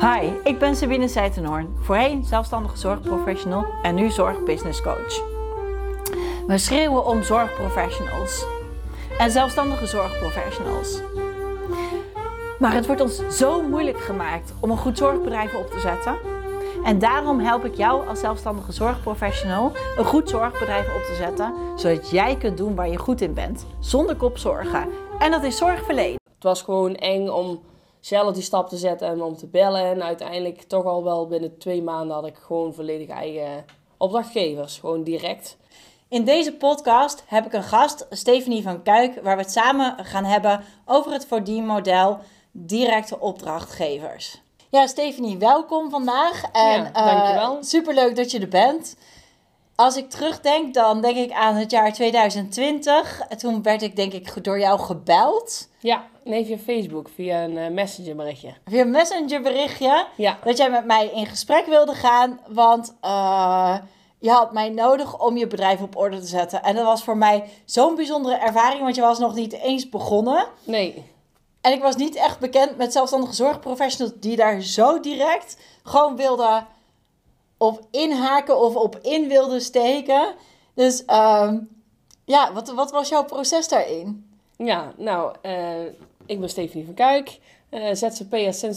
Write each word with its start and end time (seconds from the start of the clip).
Hi, 0.00 0.30
ik 0.44 0.58
ben 0.58 0.76
Sabine 0.76 1.08
Seitenhoorn, 1.08 1.76
voorheen 1.80 2.24
zelfstandige 2.24 2.76
zorgprofessional 2.76 3.66
en 3.82 3.94
nu 3.94 4.10
zorgbusinesscoach. 4.10 5.22
We 6.46 6.58
schreeuwen 6.58 7.06
om 7.06 7.22
zorgprofessionals 7.22 8.44
en 9.18 9.30
zelfstandige 9.30 9.86
zorgprofessionals. 9.86 11.00
Maar 12.58 12.74
het 12.74 12.86
wordt 12.86 13.00
ons 13.00 13.22
zo 13.28 13.62
moeilijk 13.62 13.98
gemaakt 13.98 14.52
om 14.60 14.70
een 14.70 14.76
goed 14.76 14.98
zorgbedrijf 14.98 15.54
op 15.54 15.70
te 15.70 15.80
zetten. 15.80 16.16
En 16.84 16.98
daarom 16.98 17.40
help 17.40 17.64
ik 17.64 17.74
jou 17.74 18.08
als 18.08 18.20
zelfstandige 18.20 18.72
zorgprofessional 18.72 19.72
een 19.96 20.04
goed 20.04 20.28
zorgbedrijf 20.28 20.86
op 20.86 21.02
te 21.02 21.14
zetten, 21.14 21.54
zodat 21.76 22.10
jij 22.10 22.36
kunt 22.36 22.56
doen 22.56 22.74
waar 22.74 22.88
je 22.88 22.98
goed 22.98 23.20
in 23.20 23.34
bent, 23.34 23.66
zonder 23.78 24.16
kopzorgen. 24.16 24.88
En 25.18 25.30
dat 25.30 25.44
is 25.44 25.56
zorgverlenen. 25.56 26.20
Het 26.34 26.42
was 26.42 26.62
gewoon 26.62 26.94
eng 26.94 27.28
om 27.28 27.60
zelf 28.00 28.34
die 28.34 28.42
stap 28.42 28.68
te 28.68 28.76
zetten 28.76 29.08
en 29.08 29.22
om 29.22 29.36
te 29.36 29.46
bellen. 29.46 29.84
En 29.84 30.02
uiteindelijk 30.02 30.62
toch 30.62 30.84
al 30.84 31.04
wel 31.04 31.26
binnen 31.26 31.58
twee 31.58 31.82
maanden 31.82 32.14
had 32.14 32.26
ik 32.26 32.36
gewoon 32.36 32.74
volledig 32.74 33.08
eigen 33.08 33.64
opdrachtgevers. 33.96 34.78
Gewoon 34.78 35.02
direct. 35.02 35.56
In 36.08 36.24
deze 36.24 36.52
podcast 36.52 37.22
heb 37.26 37.46
ik 37.46 37.52
een 37.52 37.62
gast, 37.62 38.06
Stephanie 38.10 38.62
van 38.62 38.82
Kuik, 38.82 39.20
waar 39.22 39.36
we 39.36 39.42
het 39.42 39.52
samen 39.52 40.04
gaan 40.04 40.24
hebben 40.24 40.64
over 40.84 41.12
het 41.12 41.26
verdienmodel 41.26 42.18
directe 42.52 43.20
opdrachtgevers. 43.20 44.40
Ja, 44.70 44.86
Stephanie, 44.86 45.38
welkom 45.38 45.90
vandaag. 45.90 46.42
En, 46.52 46.82
Ja, 46.82 46.90
dankjewel. 46.92 47.56
Uh, 47.56 47.62
superleuk 47.62 48.16
dat 48.16 48.30
je 48.30 48.40
er 48.40 48.48
bent. 48.48 48.96
Als 49.80 49.96
ik 49.96 50.10
terugdenk, 50.10 50.74
dan 50.74 51.00
denk 51.00 51.16
ik 51.16 51.32
aan 51.32 51.54
het 51.54 51.70
jaar 51.70 51.92
2020. 51.92 53.22
Toen 53.38 53.62
werd 53.62 53.82
ik 53.82 53.96
denk 53.96 54.12
ik 54.12 54.44
door 54.44 54.58
jou 54.58 54.80
gebeld. 54.80 55.68
Ja, 55.78 56.04
nee, 56.24 56.44
via 56.44 56.58
Facebook, 56.58 57.08
via 57.14 57.44
een 57.44 57.56
uh, 57.56 57.68
messengerberichtje. 57.68 58.54
Via 58.64 58.80
een 58.80 58.90
messengerberichtje. 58.90 60.06
Ja. 60.16 60.38
Dat 60.44 60.56
jij 60.56 60.70
met 60.70 60.84
mij 60.84 61.06
in 61.06 61.26
gesprek 61.26 61.66
wilde 61.66 61.94
gaan, 61.94 62.40
want 62.48 62.94
uh, 63.04 63.76
je 64.18 64.30
had 64.30 64.52
mij 64.52 64.68
nodig 64.68 65.18
om 65.18 65.36
je 65.36 65.46
bedrijf 65.46 65.80
op 65.80 65.96
orde 65.96 66.20
te 66.20 66.26
zetten. 66.26 66.62
En 66.62 66.74
dat 66.74 66.84
was 66.84 67.04
voor 67.04 67.16
mij 67.16 67.44
zo'n 67.64 67.94
bijzondere 67.94 68.36
ervaring, 68.36 68.82
want 68.82 68.94
je 68.94 69.00
was 69.00 69.18
nog 69.18 69.34
niet 69.34 69.52
eens 69.52 69.88
begonnen. 69.88 70.46
Nee. 70.64 71.04
En 71.60 71.72
ik 71.72 71.82
was 71.82 71.96
niet 71.96 72.14
echt 72.14 72.38
bekend 72.38 72.76
met 72.76 72.92
zelfstandige 72.92 73.34
zorgprofessionals 73.34 74.14
die 74.20 74.36
daar 74.36 74.60
zo 74.60 75.00
direct 75.00 75.56
gewoon 75.82 76.16
wilden 76.16 76.66
op 77.60 77.86
inhaken 77.90 78.60
of 78.60 78.76
op 78.76 78.98
in 79.02 79.28
wilden 79.28 79.60
steken. 79.60 80.34
Dus 80.74 81.02
uh, 81.06 81.52
ja, 82.24 82.52
wat, 82.52 82.72
wat 82.72 82.90
was 82.90 83.08
jouw 83.08 83.24
proces 83.24 83.68
daarin? 83.68 84.26
Ja, 84.56 84.92
nou, 84.96 85.34
uh, 85.42 85.84
ik 86.26 86.40
ben 86.40 86.48
Stephanie 86.48 86.84
van 86.84 86.94
Kuik, 86.94 87.38
uh, 87.70 87.88
sinds 87.92 88.22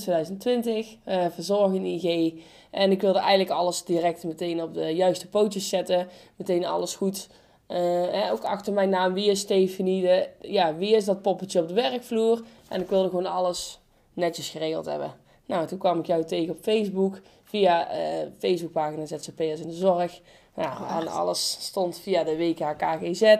2020, 0.02 0.96
uh, 1.08 1.26
verzorging 1.30 1.86
IG. 1.86 2.34
En 2.72 2.92
ik 2.92 3.02
wilde 3.02 3.20
eigenlijk 3.20 3.50
alles 3.50 3.84
direct 3.84 4.24
meteen 4.24 4.62
op 4.62 4.74
de 4.74 4.90
juiste 4.90 5.28
pootjes 5.28 5.70
zetten, 5.70 6.08
meteen 6.36 6.66
alles 6.66 6.96
goed. 6.96 7.30
Uh, 7.68 8.32
ook 8.32 8.44
achter 8.44 8.74
mijn 8.74 8.90
naam, 8.90 9.14
wie 9.14 9.30
is 9.30 9.40
Stephanie? 9.40 10.02
De, 10.02 10.30
ja, 10.42 10.76
wie 10.76 10.96
is 10.96 11.06
dat 11.06 11.22
poppetje 11.22 11.62
op 11.62 11.68
de 11.68 11.74
werkvloer? 11.74 12.42
En 12.70 12.82
ik 12.82 12.90
wilde 12.90 13.10
gewoon 13.10 13.26
alles 13.26 13.80
netjes 14.14 14.50
geregeld 14.50 14.86
hebben. 14.86 15.14
Nou, 15.46 15.68
toen 15.68 15.78
kwam 15.78 16.00
ik 16.00 16.06
jou 16.06 16.24
tegen 16.24 16.54
op 16.54 16.62
Facebook, 16.62 17.20
via 17.54 17.88
uh, 17.92 18.28
Facebookpagina 18.40 19.06
ZZP'ers 19.06 19.60
in 19.60 19.68
de 19.68 19.74
zorg. 19.74 20.20
Nou, 20.56 20.70
oh, 20.70 20.98
en 20.98 21.08
alles 21.08 21.58
stond 21.60 22.00
via 22.00 22.24
de 22.24 22.38
WKKGZ. 22.38 23.36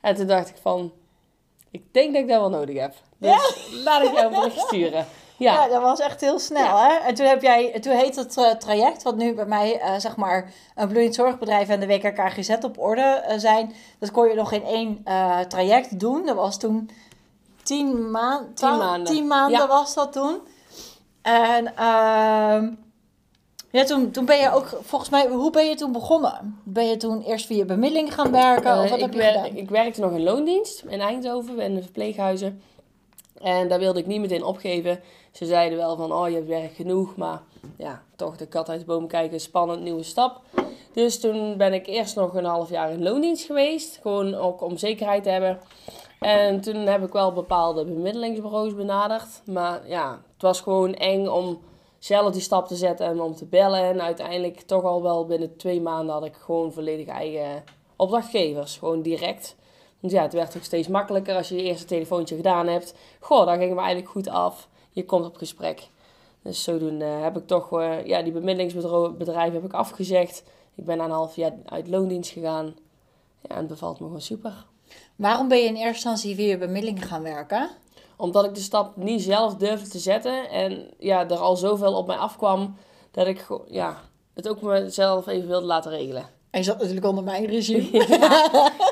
En 0.00 0.14
toen 0.14 0.26
dacht 0.26 0.48
ik 0.48 0.56
van, 0.62 0.92
ik 1.70 1.82
denk 1.92 2.12
dat 2.12 2.22
ik 2.22 2.28
dat 2.28 2.40
wel 2.40 2.50
nodig 2.50 2.78
heb. 2.78 2.94
Dus 3.18 3.30
ja? 3.30 3.40
laat 3.84 4.02
ik 4.02 4.12
jou 4.12 4.26
een 4.26 4.40
bericht 4.40 4.60
sturen. 4.60 5.06
Ja. 5.36 5.52
ja, 5.52 5.68
dat 5.68 5.82
was 5.82 6.00
echt 6.00 6.20
heel 6.20 6.38
snel. 6.38 6.64
Ja. 6.64 6.88
Hè? 6.88 7.06
En 7.06 7.14
toen, 7.14 7.26
heb 7.26 7.42
jij, 7.42 7.80
toen 7.80 7.96
heet 7.96 8.16
het 8.16 8.36
uh, 8.36 8.50
traject, 8.50 9.02
wat 9.02 9.16
nu 9.16 9.34
bij 9.34 9.46
mij 9.46 9.82
uh, 9.82 9.98
zeg 9.98 10.16
maar 10.16 10.52
een 10.74 10.88
bloeiend 10.88 11.14
zorgbedrijf 11.14 11.68
en 11.68 11.80
de 11.80 11.86
WKKGZ 11.86 12.50
op 12.62 12.78
orde 12.78 13.24
uh, 13.28 13.38
zijn. 13.38 13.74
Dat 13.98 14.10
kon 14.10 14.28
je 14.28 14.34
nog 14.34 14.52
in 14.52 14.64
één 14.64 15.04
traject 15.48 16.00
doen. 16.00 16.26
Dat 16.26 16.36
was 16.36 16.58
toen 16.58 16.90
tien, 17.62 18.10
maand, 18.10 18.56
tien 18.56 18.76
maanden. 18.76 19.14
Tien 19.14 19.26
maanden 19.26 19.60
ja. 19.60 19.66
was 19.66 19.94
dat 19.94 20.12
toen. 20.12 20.40
En 21.22 21.72
uh, 21.78 22.62
ja, 23.72 23.84
toen, 23.84 24.10
toen 24.10 24.24
ben 24.24 24.38
je 24.38 24.52
ook, 24.52 24.66
volgens 24.82 25.10
mij, 25.10 25.28
hoe 25.28 25.50
ben 25.50 25.66
je 25.66 25.74
toen 25.74 25.92
begonnen? 25.92 26.60
Ben 26.64 26.86
je 26.86 26.96
toen 26.96 27.22
eerst 27.22 27.46
via 27.46 27.64
bemiddeling 27.64 28.14
gaan 28.14 28.30
werken? 28.32 28.72
of 28.82 28.88
wat 28.88 28.98
ik 28.98 29.00
heb 29.04 29.12
je 29.12 29.18
wer- 29.18 29.32
gedaan? 29.32 29.56
Ik 29.56 29.70
werkte 29.70 30.00
nog 30.00 30.12
in 30.12 30.22
loondienst 30.22 30.84
in 30.88 31.00
Eindhoven, 31.00 31.58
in 31.58 31.74
de 31.74 31.82
verpleeghuizen. 31.82 32.62
En 33.40 33.68
daar 33.68 33.78
wilde 33.78 33.98
ik 33.98 34.06
niet 34.06 34.20
meteen 34.20 34.44
opgeven. 34.44 35.00
Ze 35.32 35.46
zeiden 35.46 35.78
wel 35.78 35.96
van, 35.96 36.12
oh 36.12 36.28
je 36.28 36.34
hebt 36.34 36.48
werk 36.48 36.74
genoeg, 36.74 37.16
maar 37.16 37.42
ja, 37.76 38.02
toch 38.16 38.36
de 38.36 38.46
kat 38.46 38.68
uit 38.68 38.80
de 38.80 38.86
boom 38.86 39.06
kijken, 39.06 39.40
spannend, 39.40 39.82
nieuwe 39.82 40.02
stap. 40.02 40.40
Dus 40.92 41.20
toen 41.20 41.56
ben 41.56 41.72
ik 41.72 41.86
eerst 41.86 42.16
nog 42.16 42.34
een 42.34 42.44
half 42.44 42.70
jaar 42.70 42.90
in 42.90 43.02
loondienst 43.02 43.44
geweest, 43.44 43.98
gewoon 44.02 44.34
ook 44.34 44.62
om 44.62 44.76
zekerheid 44.76 45.22
te 45.22 45.30
hebben. 45.30 45.58
En 46.20 46.60
toen 46.60 46.76
heb 46.76 47.04
ik 47.04 47.12
wel 47.12 47.32
bepaalde 47.32 47.84
bemiddelingsbureaus 47.84 48.74
benaderd, 48.74 49.42
maar 49.44 49.80
ja, 49.88 50.10
het 50.32 50.42
was 50.42 50.60
gewoon 50.60 50.94
eng 50.94 51.26
om 51.26 51.60
zelf 52.04 52.32
die 52.32 52.42
stap 52.42 52.66
te 52.66 52.76
zetten 52.76 53.06
en 53.06 53.20
om 53.20 53.34
te 53.34 53.44
bellen. 53.44 53.82
En 53.82 54.02
uiteindelijk 54.02 54.60
toch 54.60 54.82
al 54.82 55.02
wel 55.02 55.26
binnen 55.26 55.56
twee 55.56 55.80
maanden 55.80 56.14
had 56.14 56.24
ik 56.24 56.34
gewoon 56.34 56.72
volledig 56.72 57.06
eigen 57.06 57.64
opdrachtgevers, 57.96 58.76
gewoon 58.76 59.02
direct. 59.02 59.56
Want 60.00 60.12
ja, 60.12 60.22
het 60.22 60.32
werd 60.32 60.56
ook 60.56 60.62
steeds 60.62 60.88
makkelijker 60.88 61.36
als 61.36 61.48
je 61.48 61.56
je 61.56 61.62
eerste 61.62 61.84
telefoontje 61.84 62.36
gedaan 62.36 62.66
hebt. 62.66 62.94
Goh, 63.20 63.46
dan 63.46 63.58
gingen 63.58 63.74
we 63.74 63.80
eigenlijk 63.80 64.10
goed 64.10 64.28
af. 64.28 64.68
Je 64.90 65.04
komt 65.04 65.26
op 65.26 65.36
gesprek. 65.36 65.88
Dus 66.42 66.62
zodoende 66.62 67.04
heb 67.04 67.36
ik 67.36 67.46
toch, 67.46 67.72
uh, 67.72 68.06
ja, 68.06 68.22
die 68.22 68.32
bemiddelingsbedrijf 68.32 69.52
heb 69.52 69.64
ik 69.64 69.72
afgezegd. 69.72 70.44
Ik 70.74 70.84
ben 70.84 71.00
een 71.00 71.10
half 71.10 71.36
jaar 71.36 71.52
uit 71.64 71.88
loondienst 71.88 72.30
gegaan. 72.30 72.74
Ja, 73.40 73.48
en 73.48 73.56
het 73.56 73.66
bevalt 73.66 74.00
me 74.00 74.06
gewoon 74.06 74.20
super. 74.20 74.66
Waarom 75.16 75.48
ben 75.48 75.58
je 75.58 75.64
in 75.64 75.74
eerste 75.74 76.08
instantie 76.08 76.34
via 76.34 76.56
bemiddeling 76.56 77.06
gaan 77.06 77.22
werken? 77.22 77.70
Omdat 78.22 78.44
ik 78.44 78.54
de 78.54 78.60
stap 78.60 78.96
niet 78.96 79.22
zelf 79.22 79.54
durfde 79.54 79.88
te 79.88 79.98
zetten. 79.98 80.50
En 80.50 80.90
ja, 80.98 81.28
er 81.28 81.36
al 81.36 81.56
zoveel 81.56 81.94
op 81.94 82.06
mij 82.06 82.16
afkwam 82.16 82.76
dat 83.10 83.26
ik 83.26 83.46
ja, 83.66 84.00
het 84.34 84.48
ook 84.48 84.60
mezelf 84.60 85.26
even 85.26 85.48
wilde 85.48 85.66
laten 85.66 85.90
regelen. 85.90 86.22
En 86.50 86.58
je 86.58 86.64
zat 86.64 86.78
natuurlijk 86.78 87.06
onder 87.06 87.24
mijn 87.24 87.46
regime. 87.46 87.90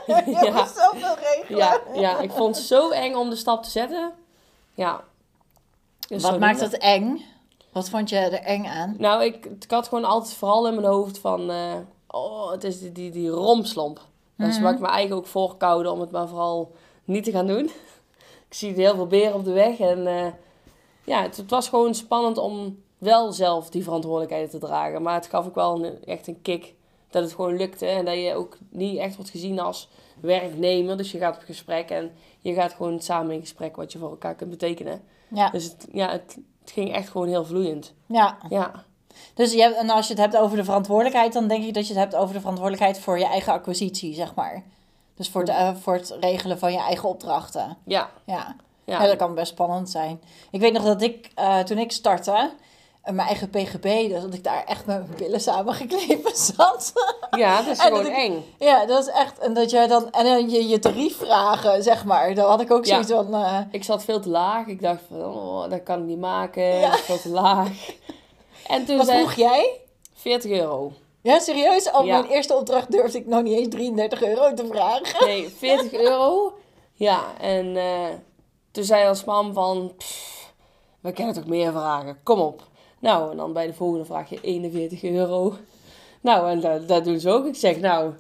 Ja. 0.07 0.23
je 0.27 0.41
ja. 0.45 0.67
zoveel 0.67 1.15
regelen. 1.17 1.59
Ja, 1.59 1.81
ja, 1.95 2.19
ik 2.19 2.31
vond 2.31 2.57
het 2.57 2.65
zo 2.65 2.91
eng 2.91 3.15
om 3.15 3.31
de 3.31 3.37
stap 3.37 3.63
te 3.63 3.71
zetten. 3.71 4.13
Ja. 4.75 5.05
Dus 6.09 6.23
Wat 6.23 6.39
maakt 6.39 6.61
dat 6.61 6.73
eng? 6.73 7.25
Wat 7.73 7.89
vond 7.89 8.09
je 8.09 8.17
er 8.17 8.33
eng 8.33 8.67
aan? 8.67 8.95
Nou, 8.99 9.25
ik, 9.25 9.45
ik 9.45 9.71
had 9.71 9.89
gewoon 9.89 10.05
altijd 10.05 10.35
vooral 10.35 10.67
in 10.67 10.75
mijn 10.75 10.87
hoofd 10.87 11.19
van... 11.19 11.51
Uh, 11.51 11.75
oh, 12.07 12.51
het 12.51 12.65
is 12.65 12.81
die, 12.81 12.93
die, 12.93 13.11
die 13.11 13.29
romslomp. 13.29 14.01
Dus 14.37 14.61
wat 14.61 14.73
ik 14.73 14.81
me 14.81 14.87
eigenlijk 14.87 15.21
ook 15.21 15.33
voorkoude 15.33 15.91
om 15.91 16.01
het 16.01 16.11
maar 16.11 16.29
vooral 16.29 16.73
niet 17.05 17.25
te 17.25 17.31
gaan 17.31 17.47
doen. 17.47 17.71
Ik 18.51 18.57
zie 18.57 18.73
heel 18.73 18.95
veel 18.95 19.07
beren 19.07 19.35
op 19.35 19.45
de 19.45 19.53
weg. 19.53 19.79
En 19.79 19.99
uh, 19.99 20.27
ja, 21.05 21.23
het, 21.23 21.37
het 21.37 21.51
was 21.51 21.69
gewoon 21.69 21.95
spannend 21.95 22.39
om 22.39 22.83
wel 22.99 23.33
zelf 23.33 23.71
die 23.71 23.85
verantwoordelijkheid 23.85 24.51
te 24.51 24.59
dragen. 24.59 25.03
Maar 25.03 25.15
het 25.15 25.27
gaf 25.27 25.47
ook 25.47 25.55
wel 25.55 25.85
een, 25.85 26.05
echt 26.05 26.27
een 26.27 26.43
kick 26.43 26.75
dat 27.11 27.23
het 27.23 27.33
gewoon 27.33 27.57
lukte. 27.57 27.87
En 27.87 28.05
dat 28.05 28.15
je 28.15 28.35
ook 28.35 28.59
niet 28.69 28.99
echt 28.99 29.17
wordt 29.17 29.31
gezien 29.31 29.61
als 29.61 29.89
werknemer. 30.21 30.97
Dus 30.97 31.13
je 31.13 31.19
gaat 31.19 31.37
op 31.37 31.43
gesprek 31.43 31.91
en 31.91 32.13
je 32.41 32.55
gaat 32.55 32.73
gewoon 32.73 33.01
samen 33.01 33.35
in 33.35 33.41
gesprek 33.41 33.77
wat 33.77 33.93
je 33.93 33.99
voor 33.99 34.11
elkaar 34.11 34.35
kunt 34.35 34.51
betekenen. 34.51 35.03
Ja. 35.29 35.51
Dus 35.51 35.65
het, 35.65 35.87
ja, 35.93 36.11
het, 36.11 36.39
het 36.61 36.71
ging 36.71 36.93
echt 36.93 37.09
gewoon 37.09 37.29
heel 37.29 37.45
vloeiend. 37.45 37.93
Ja. 38.07 38.39
Ja. 38.49 38.85
Dus 39.35 39.53
je 39.53 39.61
hebt, 39.61 39.77
en 39.77 39.91
als 39.91 40.07
je 40.07 40.13
het 40.13 40.23
hebt 40.23 40.37
over 40.37 40.57
de 40.57 40.65
verantwoordelijkheid, 40.65 41.33
dan 41.33 41.49
denk 41.49 41.65
ik 41.65 41.75
dat 41.75 41.87
je 41.87 41.93
het 41.93 42.03
hebt 42.03 42.17
over 42.17 42.35
de 42.35 42.41
verantwoordelijkheid 42.41 42.99
voor 42.99 43.19
je 43.19 43.27
eigen 43.27 43.53
acquisitie, 43.53 44.15
zeg 44.15 44.35
maar. 44.35 44.65
Dus 45.21 45.29
voor, 45.29 45.45
de, 45.45 45.53
uh, 45.53 45.71
voor 45.81 45.95
het 45.95 46.17
regelen 46.21 46.59
van 46.59 46.73
je 46.73 46.79
eigen 46.79 47.09
opdrachten. 47.09 47.77
Ja. 47.85 48.11
Ja. 48.25 48.57
ja. 48.85 49.01
ja 49.01 49.07
dat 49.07 49.17
kan 49.17 49.35
best 49.35 49.53
spannend 49.53 49.91
zijn. 49.91 50.21
Ik 50.51 50.61
weet 50.61 50.73
nog 50.73 50.85
dat 50.85 51.03
ik, 51.03 51.31
uh, 51.39 51.59
toen 51.59 51.79
ik 51.79 51.93
startte, 51.93 52.51
mijn 53.05 53.19
eigen 53.19 53.51
PGB, 53.51 54.09
dus 54.09 54.23
dat 54.23 54.35
ik 54.35 54.45
daar 54.45 54.65
echt 54.65 54.87
met 54.87 54.97
mijn 55.07 55.19
billen 55.19 55.41
samengeklepen 55.41 56.37
zat. 56.57 56.93
Ja, 57.31 57.63
dat 57.63 57.67
is 57.67 57.81
gewoon 57.81 58.07
ik, 58.07 58.13
eng. 58.13 58.45
Ja, 58.59 58.87
dat 58.87 59.07
is 59.07 59.13
echt. 59.13 59.39
En 59.39 59.55
dat 59.55 59.71
jij 59.71 59.87
dan, 59.87 60.11
en 60.11 60.25
dan 60.25 60.51
je, 60.51 60.69
je 60.69 60.79
tarief 60.79 61.17
vragen, 61.17 61.83
zeg 61.83 62.05
maar. 62.05 62.35
Dan 62.35 62.49
had 62.49 62.61
ik 62.61 62.71
ook 62.71 62.87
zoiets 62.87 63.09
ja. 63.09 63.25
van. 63.25 63.35
Uh... 63.35 63.59
Ik 63.71 63.85
zat 63.85 64.05
veel 64.05 64.21
te 64.21 64.29
laag. 64.29 64.67
Ik 64.67 64.83
dacht 64.83 65.03
van, 65.09 65.25
oh, 65.25 65.71
dat 65.71 65.83
kan 65.83 65.99
ik 65.99 66.05
niet 66.05 66.21
maken. 66.21 66.65
Ja. 66.65 66.91
Dat 66.91 66.99
is 66.99 67.05
veel 67.05 67.21
te 67.21 67.29
laag. 67.29 67.69
En 68.67 68.85
toen 68.85 68.97
Wat 68.97 69.07
zei, 69.07 69.19
vroeg 69.19 69.35
jij? 69.35 69.81
40 70.15 70.51
euro. 70.51 70.93
Ja, 71.23 71.39
serieus? 71.39 71.93
Al 71.93 72.05
ja. 72.05 72.19
mijn 72.19 72.31
eerste 72.31 72.55
opdracht 72.55 72.91
durfde 72.91 73.19
ik 73.19 73.27
nog 73.27 73.43
niet 73.43 73.59
eens 73.59 73.69
33 73.69 74.23
euro 74.23 74.55
te 74.55 74.67
vragen. 74.67 75.27
Nee, 75.27 75.49
40 75.49 75.93
euro. 75.93 76.53
Ja, 76.93 77.39
en 77.41 77.67
uh, 77.67 78.07
toen 78.71 78.85
zei 78.85 79.09
als 79.09 79.25
mam 79.25 79.53
van, 79.53 79.93
pff, 79.97 80.53
we 81.01 81.13
kunnen 81.13 81.35
toch 81.35 81.47
meer 81.47 81.73
vragen. 81.73 82.19
Kom 82.23 82.41
op. 82.41 82.63
Nou, 82.99 83.31
en 83.31 83.37
dan 83.37 83.53
bij 83.53 83.67
de 83.67 83.75
volgende 83.75 84.05
vraag 84.05 84.31
je 84.31 84.41
41 84.41 85.03
euro. 85.03 85.55
Nou, 86.21 86.51
en 86.51 86.61
dat, 86.61 86.89
dat 86.89 87.05
doen 87.05 87.21
ze 87.21 87.31
ook. 87.31 87.47
Ik 87.47 87.57
zeg, 87.57 87.81
nou... 87.81 88.13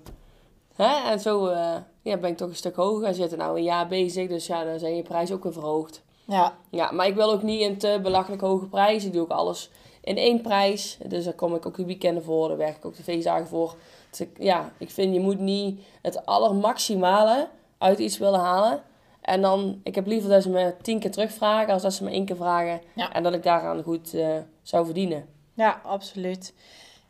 Hè? 0.75 1.11
En 1.11 1.21
zo 1.21 1.49
uh, 1.49 1.77
ja, 2.03 2.17
ben 2.17 2.31
ik 2.31 2.37
toch 2.37 2.49
een 2.49 2.57
stuk 2.57 2.77
hoger 2.77 3.05
gaan 3.05 3.15
zitten. 3.15 3.39
Nou, 3.39 3.57
een 3.57 3.63
jaar 3.63 3.89
bezig, 3.89 4.29
dus 4.29 4.47
ja, 4.47 4.65
dan 4.65 4.79
zijn 4.79 4.97
je 4.97 5.03
prijzen 5.03 5.35
ook 5.37 5.43
weer 5.43 5.53
verhoogd. 5.53 6.03
Ja. 6.25 6.57
Ja, 6.71 6.91
maar 6.91 7.07
ik 7.07 7.15
wil 7.15 7.33
ook 7.33 7.43
niet 7.43 7.61
in 7.61 7.79
te 7.79 7.99
belachelijk 8.03 8.43
hoge 8.43 8.67
prijzen. 8.67 9.09
Ik 9.09 9.15
doe 9.15 9.23
ook 9.23 9.31
alles 9.31 9.71
in 10.01 10.17
één 10.17 10.41
prijs. 10.41 10.99
Dus 11.07 11.25
daar 11.25 11.33
kom 11.33 11.55
ik 11.55 11.67
ook 11.67 11.77
de 11.77 11.85
weekenden 11.85 12.23
voor, 12.23 12.49
daar 12.49 12.57
werk 12.57 12.77
ik 12.77 12.85
ook 12.85 12.97
de 12.97 13.03
feestdagen 13.03 13.47
voor. 13.47 13.75
Dus 14.11 14.21
ik, 14.21 14.31
ja, 14.39 14.73
ik 14.79 14.91
vind 14.91 15.15
je 15.15 15.21
moet 15.21 15.39
niet 15.39 15.81
het 16.03 16.27
allermaximale 16.27 17.49
uit 17.79 17.99
iets 17.99 18.19
willen 18.19 18.41
halen. 18.41 18.83
En 19.21 19.41
dan, 19.41 19.81
ik 19.83 19.95
heb 19.95 20.07
liever 20.07 20.31
dat 20.31 20.43
ze 20.43 20.51
me 20.51 20.75
tien 20.83 20.99
keer 20.99 21.11
terugvragen 21.11 21.73
als 21.73 21.83
dat 21.83 21.93
ze 21.93 22.05
me 22.05 22.11
één 22.11 22.25
keer 22.25 22.37
vragen. 22.37 22.81
Ja. 22.95 23.13
En 23.13 23.23
dat 23.23 23.35
ik 23.35 23.43
daaraan 23.43 23.83
goed 23.83 24.15
eh, 24.15 24.29
zou 24.63 24.85
verdienen. 24.85 25.27
Ja, 25.55 25.81
absoluut. 25.85 26.55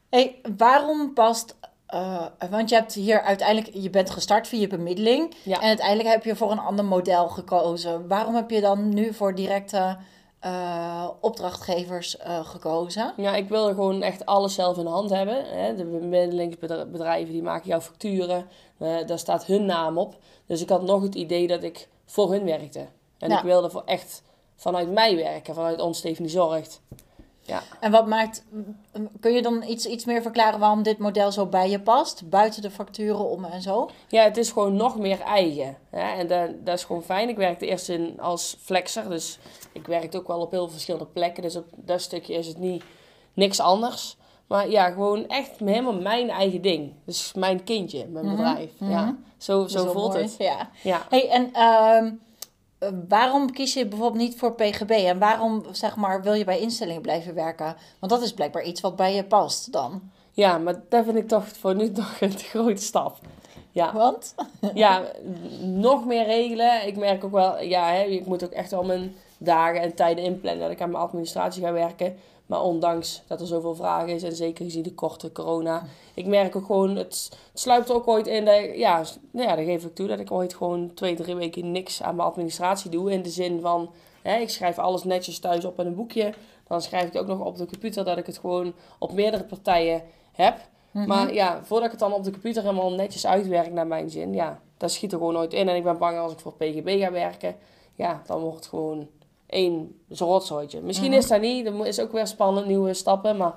Hey, 0.08 0.40
waarom 0.56 1.12
past... 1.14 1.56
eh, 1.86 2.24
want 2.50 2.68
je 2.68 2.74
hebt 2.74 2.94
hier 2.94 3.22
uiteindelijk... 3.22 3.74
Je 3.74 3.90
bent 3.90 4.10
gestart 4.10 4.48
via 4.48 4.66
bemiddeling. 4.66 5.34
Ja. 5.42 5.56
En 5.56 5.68
uiteindelijk 5.68 6.08
heb 6.08 6.24
je 6.24 6.36
voor 6.36 6.50
een 6.50 6.58
ander 6.58 6.84
model 6.84 7.28
gekozen. 7.28 8.08
Waarom 8.08 8.34
heb 8.34 8.50
je 8.50 8.60
dan 8.60 8.94
nu 8.94 9.14
voor 9.14 9.34
directe 9.34 9.96
eh, 10.40 11.08
opdrachtgevers 11.20 12.16
eh, 12.16 12.44
gekozen? 12.46 13.12
Ja, 13.16 13.34
ik 13.34 13.48
wil 13.48 13.66
gewoon 13.68 14.02
echt 14.02 14.26
alles 14.26 14.54
zelf 14.54 14.76
in 14.78 14.84
de 14.84 14.90
hand 14.90 15.10
hebben. 15.10 15.44
Hè. 15.44 15.74
De 15.76 15.84
bemiddelingsbedrijven 15.84 17.32
die 17.32 17.42
maken 17.42 17.68
jouw 17.68 17.80
facturen. 17.80 18.46
Eh, 18.78 19.06
daar 19.06 19.18
staat 19.18 19.44
hun 19.46 19.64
naam 19.64 19.98
op. 19.98 20.16
Dus 20.46 20.62
ik 20.62 20.68
had 20.68 20.82
nog 20.82 21.02
het 21.02 21.14
idee 21.14 21.46
dat 21.46 21.62
ik 21.62 21.88
voor 22.04 22.30
hun 22.32 22.44
werkte. 22.44 22.86
En 23.18 23.30
Ja. 23.30 23.38
ik 23.38 23.44
wilde 23.44 23.70
voor 23.70 23.82
echt 23.84 24.22
vanuit 24.56 24.90
mij 24.90 25.16
werken, 25.16 25.54
vanuit 25.54 25.80
ons 25.80 25.98
Stephanie 25.98 26.30
Zorgt. 26.30 26.80
Ja. 27.50 27.62
En 27.80 27.90
wat 27.90 28.06
maakt... 28.06 28.44
Kun 29.20 29.32
je 29.32 29.42
dan 29.42 29.62
iets, 29.62 29.86
iets 29.86 30.04
meer 30.04 30.22
verklaren 30.22 30.58
waarom 30.58 30.82
dit 30.82 30.98
model 30.98 31.32
zo 31.32 31.46
bij 31.46 31.70
je 31.70 31.80
past? 31.80 32.28
Buiten 32.28 32.62
de 32.62 32.70
facturen 32.70 33.30
om 33.30 33.44
en 33.44 33.62
zo? 33.62 33.90
ja, 34.08 34.22
het 34.22 34.36
is 34.36 34.50
gewoon 34.50 34.76
nog 34.76 34.98
meer 34.98 35.20
eigen. 35.20 35.76
Hè. 35.90 36.18
En 36.18 36.26
dat, 36.26 36.66
dat 36.66 36.78
is 36.78 36.84
gewoon 36.84 37.02
fijn. 37.02 37.28
Ik 37.28 37.36
werkte 37.36 37.66
eerst 37.66 37.88
in 37.88 38.20
als 38.20 38.56
flexer. 38.60 39.08
Dus 39.08 39.38
ik 39.72 39.86
werkte 39.86 40.18
ook 40.18 40.26
wel 40.26 40.40
op 40.40 40.50
heel 40.50 40.68
verschillende 40.68 41.06
plekken. 41.06 41.42
Dus 41.42 41.56
op 41.56 41.66
dat 41.76 42.00
stukje 42.00 42.34
is 42.34 42.46
het 42.46 42.58
niet 42.58 42.84
niks 43.34 43.60
anders. 43.60 44.16
Maar 44.46 44.70
ja, 44.70 44.90
gewoon 44.90 45.28
echt 45.28 45.58
helemaal 45.58 46.00
mijn 46.00 46.30
eigen 46.30 46.62
ding. 46.62 46.92
Dus 47.04 47.32
mijn 47.32 47.64
kindje, 47.64 48.06
mijn 48.06 48.30
bedrijf. 48.30 48.70
Ja. 48.78 49.16
Zo, 49.38 49.66
zo 49.66 49.84
wel 49.84 49.92
voelt 49.92 50.12
mooi. 50.12 50.22
het. 50.22 50.34
Ja. 50.38 50.70
Ja. 50.82 51.06
Hey, 51.08 51.28
en 51.28 51.52
ehm, 51.52 52.04
eh, 52.04 52.12
waarom 53.08 53.52
kies 53.52 53.74
je 53.74 53.86
bijvoorbeeld 53.86 54.22
niet 54.22 54.38
voor 54.38 54.54
PGB? 54.54 54.90
En 54.90 55.18
waarom, 55.18 55.64
zeg 55.72 55.96
maar, 55.96 56.22
wil 56.22 56.32
je 56.32 56.44
bij 56.44 56.60
instellingen 56.60 57.02
blijven 57.02 57.34
werken? 57.34 57.76
Want 57.98 58.12
dat 58.12 58.22
is 58.22 58.32
blijkbaar 58.32 58.62
iets 58.62 58.80
wat 58.80 58.96
bij 58.96 59.14
je 59.14 59.24
past 59.24 59.72
dan. 59.72 60.02
ja, 60.32 60.58
maar 60.58 60.82
dat 60.88 61.04
vind 61.04 61.16
ik 61.16 61.28
toch 61.28 61.48
voor 61.48 61.74
nu 61.74 61.92
toch 61.92 62.20
een 62.20 62.36
te 62.36 62.44
grote 62.44 62.82
stap. 62.82 63.18
Ja, 63.72 63.92
Want? 63.92 64.34
ja, 64.74 65.02
nog 65.60 66.04
meer 66.04 66.24
regelen. 66.24 66.86
Ik 66.86 66.96
merk 66.96 67.24
ook 67.24 67.32
wel, 67.32 67.60
ja, 67.60 67.92
hè, 67.92 68.02
ik 68.02 68.26
moet 68.26 68.44
ook 68.44 68.50
echt 68.50 68.70
wel 68.70 68.82
mijn 68.82 69.16
dagen 69.38 69.80
en 69.80 69.94
tijden 69.94 70.24
inplannen 70.24 70.62
dat 70.62 70.70
ik 70.70 70.80
aan 70.80 70.90
mijn 70.90 71.02
administratie 71.02 71.62
ga 71.62 71.72
werken. 71.72 72.16
Maar 72.50 72.62
ondanks 72.62 73.22
dat 73.26 73.40
er 73.40 73.46
zoveel 73.46 73.74
vragen 73.74 74.08
is 74.08 74.22
en 74.22 74.36
zeker 74.36 74.64
gezien 74.64 74.82
de 74.82 74.94
korte 74.94 75.32
corona, 75.32 75.82
ik 76.14 76.26
merk 76.26 76.56
ook 76.56 76.66
gewoon, 76.66 76.96
het, 76.96 77.28
het 77.50 77.60
sluipt 77.60 77.88
er 77.88 77.94
ook 77.94 78.08
ooit 78.08 78.26
in 78.26 78.44
dat 78.44 78.54
ik, 78.54 78.76
ja, 78.76 79.02
nou 79.30 79.48
ja, 79.48 79.56
dan 79.56 79.64
geef 79.64 79.84
ik 79.84 79.94
toe 79.94 80.06
dat 80.06 80.18
ik 80.18 80.30
ooit 80.30 80.54
gewoon 80.54 80.94
twee, 80.94 81.14
drie 81.14 81.34
weken 81.34 81.72
niks 81.72 82.02
aan 82.02 82.16
mijn 82.16 82.28
administratie 82.28 82.90
doe. 82.90 83.12
In 83.12 83.22
de 83.22 83.30
zin 83.30 83.60
van, 83.60 83.90
hè, 84.22 84.36
ik 84.36 84.50
schrijf 84.50 84.78
alles 84.78 85.04
netjes 85.04 85.38
thuis 85.38 85.64
op 85.64 85.80
in 85.80 85.86
een 85.86 85.94
boekje. 85.94 86.34
Dan 86.66 86.82
schrijf 86.82 87.06
ik 87.06 87.12
het 87.12 87.22
ook 87.22 87.28
nog 87.28 87.46
op 87.46 87.56
de 87.56 87.66
computer 87.66 88.04
dat 88.04 88.18
ik 88.18 88.26
het 88.26 88.38
gewoon 88.38 88.74
op 88.98 89.12
meerdere 89.12 89.44
partijen 89.44 90.02
heb. 90.32 90.58
Maar 90.90 91.34
ja, 91.34 91.60
voordat 91.64 91.84
ik 91.84 91.90
het 91.90 92.00
dan 92.00 92.12
op 92.12 92.24
de 92.24 92.30
computer 92.30 92.62
helemaal 92.62 92.92
netjes 92.92 93.26
uitwerk 93.26 93.72
naar 93.72 93.86
mijn 93.86 94.10
zin, 94.10 94.34
ja, 94.34 94.60
dat 94.76 94.92
schiet 94.92 95.12
er 95.12 95.18
gewoon 95.18 95.34
nooit 95.34 95.52
in. 95.52 95.68
En 95.68 95.76
ik 95.76 95.84
ben 95.84 95.98
bang 95.98 96.18
als 96.18 96.32
ik 96.32 96.38
voor 96.40 96.52
PGB 96.52 97.00
ga 97.00 97.12
werken, 97.12 97.56
ja, 97.94 98.22
dan 98.26 98.40
wordt 98.40 98.56
het 98.56 98.66
gewoon 98.66 99.08
één 99.50 100.00
rotzooitje. 100.08 100.80
Misschien 100.80 101.12
is 101.12 101.26
dat 101.28 101.40
niet, 101.40 101.64
dat 101.64 101.86
is 101.86 102.00
ook 102.00 102.12
weer 102.12 102.26
spannend, 102.26 102.66
nieuwe 102.66 102.94
stappen, 102.94 103.36
maar 103.36 103.52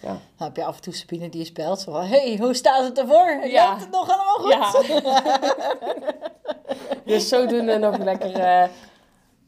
ja. 0.00 0.08
Dan 0.08 0.46
heb 0.46 0.56
je 0.56 0.64
af 0.64 0.76
en 0.76 0.82
toe 0.82 0.94
Sabine 0.94 1.28
die 1.28 1.44
je 1.44 1.52
belt. 1.52 1.82
Van, 1.82 2.04
hey, 2.04 2.36
hoe 2.40 2.54
staat 2.54 2.84
het 2.84 2.98
ervoor? 2.98 3.30
Je 3.30 3.50
Ja. 3.50 3.68
hebt 3.68 3.80
het 3.80 3.90
nog 3.90 4.10
allemaal 4.10 4.34
goed? 4.38 4.88
Ja. 4.88 5.00
dus 7.12 7.28
zodoende 7.28 7.78
nog 7.78 7.96
lekker 7.98 8.34
eh, 8.34 8.68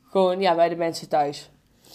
gewoon 0.03 0.41
ja, 0.41 0.55
bij 0.55 0.69
de 0.69 0.77
mensen 0.77 1.09
thuis. 1.09 1.51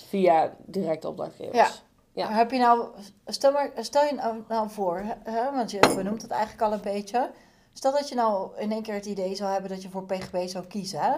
Via 0.07 0.53
directe 0.65 1.07
opdrachtgevers. 1.07 1.57
Ja. 1.57 1.67
Ja. 2.13 2.31
Heb 2.31 2.51
je 2.51 2.57
nou, 2.57 2.85
stel, 3.25 3.51
maar, 3.51 3.71
stel 3.77 4.03
je 4.05 4.13
nou, 4.13 4.43
nou 4.47 4.69
voor, 4.69 5.03
hè, 5.23 5.51
want 5.51 5.71
je 5.71 5.79
benoemt 5.95 6.21
het 6.21 6.31
eigenlijk 6.31 6.61
al 6.61 6.73
een 6.73 6.81
beetje. 6.93 7.29
Stel 7.73 7.91
dat 7.91 8.09
je 8.09 8.15
nou 8.15 8.49
in 8.57 8.71
één 8.71 8.81
keer 8.81 8.93
het 8.93 9.05
idee 9.05 9.35
zou 9.35 9.51
hebben 9.51 9.69
dat 9.69 9.81
je 9.81 9.89
voor 9.89 10.03
PGB 10.05 10.47
zou 10.47 10.65
kiezen. 10.65 10.99
hè? 10.99 11.11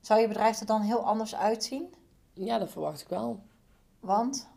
Zou 0.00 0.20
je 0.20 0.28
bedrijf 0.28 0.60
er 0.60 0.66
dan 0.66 0.80
heel 0.80 0.98
anders 1.00 1.34
uitzien? 1.34 1.94
Ja, 2.32 2.58
dat 2.58 2.70
verwacht 2.70 3.00
ik 3.00 3.08
wel. 3.08 3.40
Want? 4.00 4.48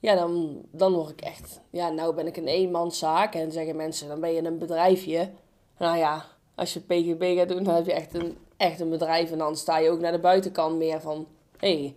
Ja, 0.00 0.14
dan, 0.14 0.62
dan 0.70 0.92
word 0.92 1.10
ik 1.10 1.20
echt... 1.20 1.60
Ja, 1.70 1.88
nou 1.88 2.14
ben 2.14 2.26
ik 2.26 2.36
een 2.36 2.46
eenmanszaak. 2.46 3.34
En 3.34 3.52
zeggen 3.52 3.76
mensen, 3.76 4.08
dan 4.08 4.20
ben 4.20 4.32
je 4.32 4.44
een 4.44 4.58
bedrijfje. 4.58 5.30
Nou 5.78 5.96
ja, 5.96 6.24
als 6.54 6.72
je 6.72 6.80
PGB 6.80 7.36
gaat 7.36 7.48
doen, 7.48 7.62
dan 7.62 7.74
heb 7.74 7.86
je 7.86 7.92
echt 7.92 8.14
een, 8.14 8.38
echt 8.56 8.80
een 8.80 8.90
bedrijf. 8.90 9.30
En 9.30 9.38
dan 9.38 9.56
sta 9.56 9.78
je 9.78 9.90
ook 9.90 10.00
naar 10.00 10.12
de 10.12 10.18
buitenkant 10.18 10.76
meer 10.76 11.00
van... 11.00 11.26
Hey, 11.56 11.96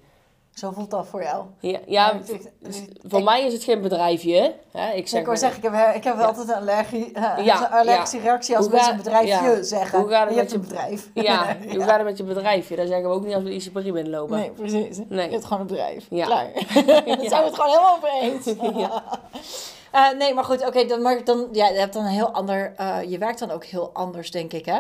Zo 0.54 0.72
voelt 0.72 0.92
dat 0.92 1.08
voor 1.08 1.24
jou. 1.24 1.46
ja, 1.60 1.80
ja, 1.86 2.12
ik- 2.12 2.28
ik- 2.62 2.90
voor 3.04 3.24
mij 3.24 3.46
is 3.46 3.54
het 3.54 3.64
geen 3.64 3.82
bedrijfje. 3.82 4.56
Hè? 4.72 4.92
Ik 4.92 5.08
zeg 5.08 5.28
ik 5.28 5.36
zeggen, 5.38 5.64
ik 5.64 5.70
heb, 5.74 5.96
ik 5.96 6.04
heb 6.04 6.20
altijd 6.20 6.48
een 6.50 6.56
allergie, 6.56 7.12
eh, 7.14 7.46
Ja, 7.46 7.66
een 7.66 7.72
allergische 7.80 8.20
reactie 8.20 8.58
als 8.58 8.68
mensen 8.70 8.98
bedrijfje 8.98 9.28
ja. 9.28 9.62
zeggen. 9.64 10.00
Hoe 10.00 10.10
gaat 10.10 10.26
het 10.26 10.36
je 10.36 10.42
met 10.42 10.52
je- 10.52 10.60
bedrijf. 10.60 11.10
Ja, 11.28 11.56
hoe 11.76 11.84
gaat 11.84 11.96
het 11.98 12.04
met 12.04 12.18
je 12.18 12.24
bedrijfje? 12.24 12.76
Dat 12.76 12.88
zeggen 12.88 13.10
we 13.10 13.16
ook 13.16 13.26
niet 13.26 13.34
als 13.34 13.44
we 13.44 13.50
de 13.50 13.56
ICPRI 13.56 13.92
binnenlopen. 13.92 14.38
Nee, 14.38 14.50
precies. 14.52 14.98
Nee. 15.10 15.26
Je 15.26 15.32
hebt 15.32 15.46
gewoon 15.46 15.62
een 15.62 15.68
bedrijf. 15.68 16.06
Ja. 16.10 16.26
Klaar. 16.26 16.52
Daar 16.86 17.04
zijn 17.06 17.18
we 17.44 17.50
het 17.50 17.56
gewoon 17.56 17.70
helemaal 17.70 17.96
over 17.96 18.10
eens. 18.22 18.46
Eh, 19.92 20.12
nee, 20.18 20.34
maar 20.34 20.44
goed, 20.44 20.66
oké, 20.68 20.86
dan, 20.86 21.02
maar 21.02 21.24
dan, 21.24 21.48
ja, 21.52 21.68
je 21.68 21.80
hebt 21.80 21.94
dan 21.94 22.04
een 22.04 22.10
heel 22.12 22.32
ander, 22.32 22.74
eh, 22.78 22.98
je 23.08 23.18
werkt 23.18 23.40
dan 23.40 23.52
ook 23.52 23.64
heel 23.66 23.90
anders, 23.94 24.32
denk 24.32 24.54
ik, 24.54 24.66
hè? 24.66 24.80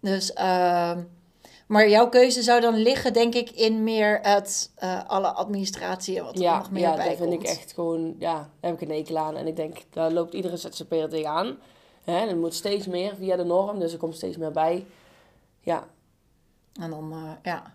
Dus, 0.00 0.32
ehm, 0.32 1.00
maar 1.68 1.88
jouw 1.88 2.08
keuze 2.08 2.42
zou 2.42 2.60
dan 2.60 2.74
liggen, 2.76 3.12
denk 3.12 3.34
ik, 3.34 3.50
in 3.50 3.84
meer 3.84 4.18
het, 4.22 4.70
eh, 4.74 5.04
alle 5.06 5.28
administratie 5.32 6.18
en 6.18 6.24
wat 6.24 6.34
er 6.34 6.40
Ja, 6.40 6.58
nog 6.58 6.70
meer 6.70 6.82
ja 6.82 6.94
bij 6.96 7.08
dat 7.08 7.16
vind 7.16 7.30
komt. 7.30 7.42
ik 7.42 7.48
echt 7.48 7.72
gewoon, 7.72 8.14
ja, 8.18 8.34
daar 8.34 8.70
heb 8.70 8.80
ik 8.80 8.88
een 8.88 8.94
hekel 8.96 9.18
aan. 9.18 9.36
En 9.36 9.46
ik 9.46 9.56
denk, 9.56 9.76
daar 9.90 10.12
loopt 10.12 10.34
iedere 10.34 10.56
ZZP'er 10.56 11.08
tegenaan. 11.08 11.58
Hè, 12.04 12.26
er 12.26 12.36
moet 12.36 12.54
steeds 12.54 12.86
meer 12.86 13.14
via 13.16 13.36
de 13.36 13.44
norm, 13.44 13.78
dus 13.78 13.92
er 13.92 13.98
komt 13.98 14.14
steeds 14.16 14.36
meer 14.36 14.52
bij. 14.52 14.86
Ja, 15.60 15.86
En 16.80 16.90
dan, 16.90 17.12
eh, 17.12 17.30
ja. 17.42 17.74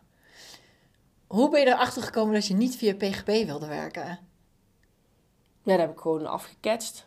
Hoe 1.28 1.50
ben 1.50 1.60
je 1.60 1.66
erachter 1.68 2.02
gekomen 2.04 2.34
dat 2.34 2.46
je 2.48 2.54
niet 2.54 2.76
via 2.76 2.96
PGB 2.96 3.46
wilde 3.46 3.68
werken? 3.68 4.20
ja 5.64 5.72
dat 5.72 5.80
heb 5.80 5.92
ik 5.92 6.00
gewoon 6.00 6.26
afgeketst. 6.26 7.06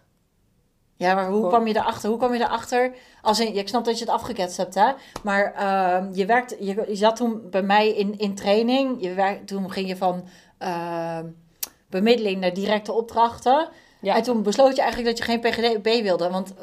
Ja, 0.96 1.14
maar 1.14 1.28
hoe 1.28 1.48
kwam 1.48 1.66
je 1.66 1.76
erachter? 1.76 2.08
Hoe 2.08 2.18
kwam 2.18 2.34
je 2.34 2.40
erachter? 2.40 2.94
Als 3.22 3.40
in, 3.40 3.54
ik 3.54 3.68
snap 3.68 3.84
dat 3.84 3.98
je 3.98 4.04
het 4.04 4.14
afgeketst 4.14 4.56
hebt, 4.56 4.74
hè? 4.74 4.90
Maar 5.22 5.52
ehm, 5.54 6.08
je, 6.12 6.26
werkt, 6.26 6.56
je, 6.60 6.84
je 6.88 6.96
zat 6.96 7.16
toen 7.16 7.42
bij 7.50 7.62
mij 7.62 7.88
in, 7.88 8.18
in 8.18 8.34
training. 8.34 9.02
Je 9.02 9.14
werk, 9.14 9.46
toen 9.46 9.70
ging 9.70 9.88
je 9.88 9.96
van 9.96 10.24
ehm, 10.58 11.24
bemiddeling 11.90 12.40
naar 12.40 12.54
directe 12.54 12.92
opdrachten. 12.92 13.68
Ja. 14.00 14.16
En 14.16 14.22
toen 14.22 14.42
besloot 14.42 14.76
je 14.76 14.82
eigenlijk 14.82 15.16
dat 15.16 15.26
je 15.26 15.32
geen 15.32 15.40
PGB 15.40 16.02
wilde. 16.02 16.30
Want 16.30 16.54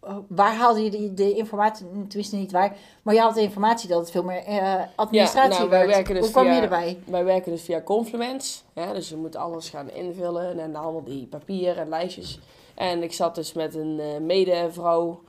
eh, 0.00 0.16
waar 0.28 0.54
haalde 0.54 0.84
je 0.84 0.90
de, 0.90 1.14
de 1.14 1.34
informatie? 1.34 1.86
Tenminste 2.08 2.36
niet 2.36 2.52
waar. 2.52 2.76
Maar 3.02 3.14
je 3.14 3.20
had 3.20 3.34
de 3.34 3.42
informatie 3.42 3.88
dat 3.88 4.00
het 4.00 4.10
veel 4.10 4.22
meer 4.22 4.44
eh, 4.44 4.74
administratie 4.94 5.58
nou, 5.58 5.68
wij 5.70 5.78
werd. 5.78 5.90
werken 5.90 6.14
dus 6.14 6.22
hoe 6.22 6.32
kwam 6.32 6.44
via- 6.44 6.54
je 6.54 6.60
erbij? 6.60 6.98
Wij 7.04 7.24
werken 7.24 7.52
dus 7.52 7.62
via 7.62 7.80
Confluence. 7.80 8.58
Ja, 8.74 8.92
dus 8.92 9.08
je 9.08 9.16
moet 9.16 9.36
alles 9.36 9.68
gaan 9.68 9.90
invullen 9.90 10.58
en 10.58 10.76
allemaal 10.76 11.04
die 11.04 11.26
papier 11.26 11.78
en 11.78 11.88
lijstjes. 11.88 12.40
En 12.76 13.02
ik 13.02 13.12
zat 13.12 13.34
dus 13.34 13.52
met 13.52 13.74
een 13.74 14.00
eh, 14.00 14.20
medevrouw 14.20 15.20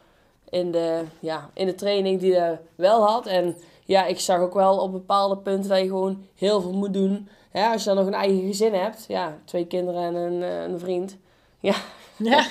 in 0.50 0.72
de, 0.72 1.04
ja, 1.20 1.50
in 1.54 1.66
de 1.66 1.76
training 1.76 2.20
die 2.20 2.34
dat 2.34 2.58
wel 2.76 3.04
had. 3.08 3.26
En 3.26 3.58
ja, 3.86 4.06
ik 4.06 4.20
zag 4.20 4.40
ook 4.40 4.54
wel 4.54 4.78
op 4.78 4.92
bepaalde 4.92 5.38
punten 5.38 5.70
dat 5.70 5.80
je 5.80 5.88
gewoon 5.88 6.24
heel 6.36 6.62
veel 6.62 6.74
moet 6.74 6.94
doen. 6.94 7.28
Ja, 7.54 7.72
als 7.72 7.82
je 7.84 7.88
dan 7.90 7.98
nog 7.98 8.08
een 8.08 8.14
eigen 8.14 8.42
gezin 8.48 8.74
hebt, 8.74 9.06
ja, 9.08 9.38
twee 9.46 9.66
kinderen 9.68 10.02
en 10.04 10.16
een, 10.16 10.44
eh, 10.44 10.64
een 10.64 10.80
vriend. 10.80 11.18
Ja, 11.60 11.76
Ja. 12.18 12.46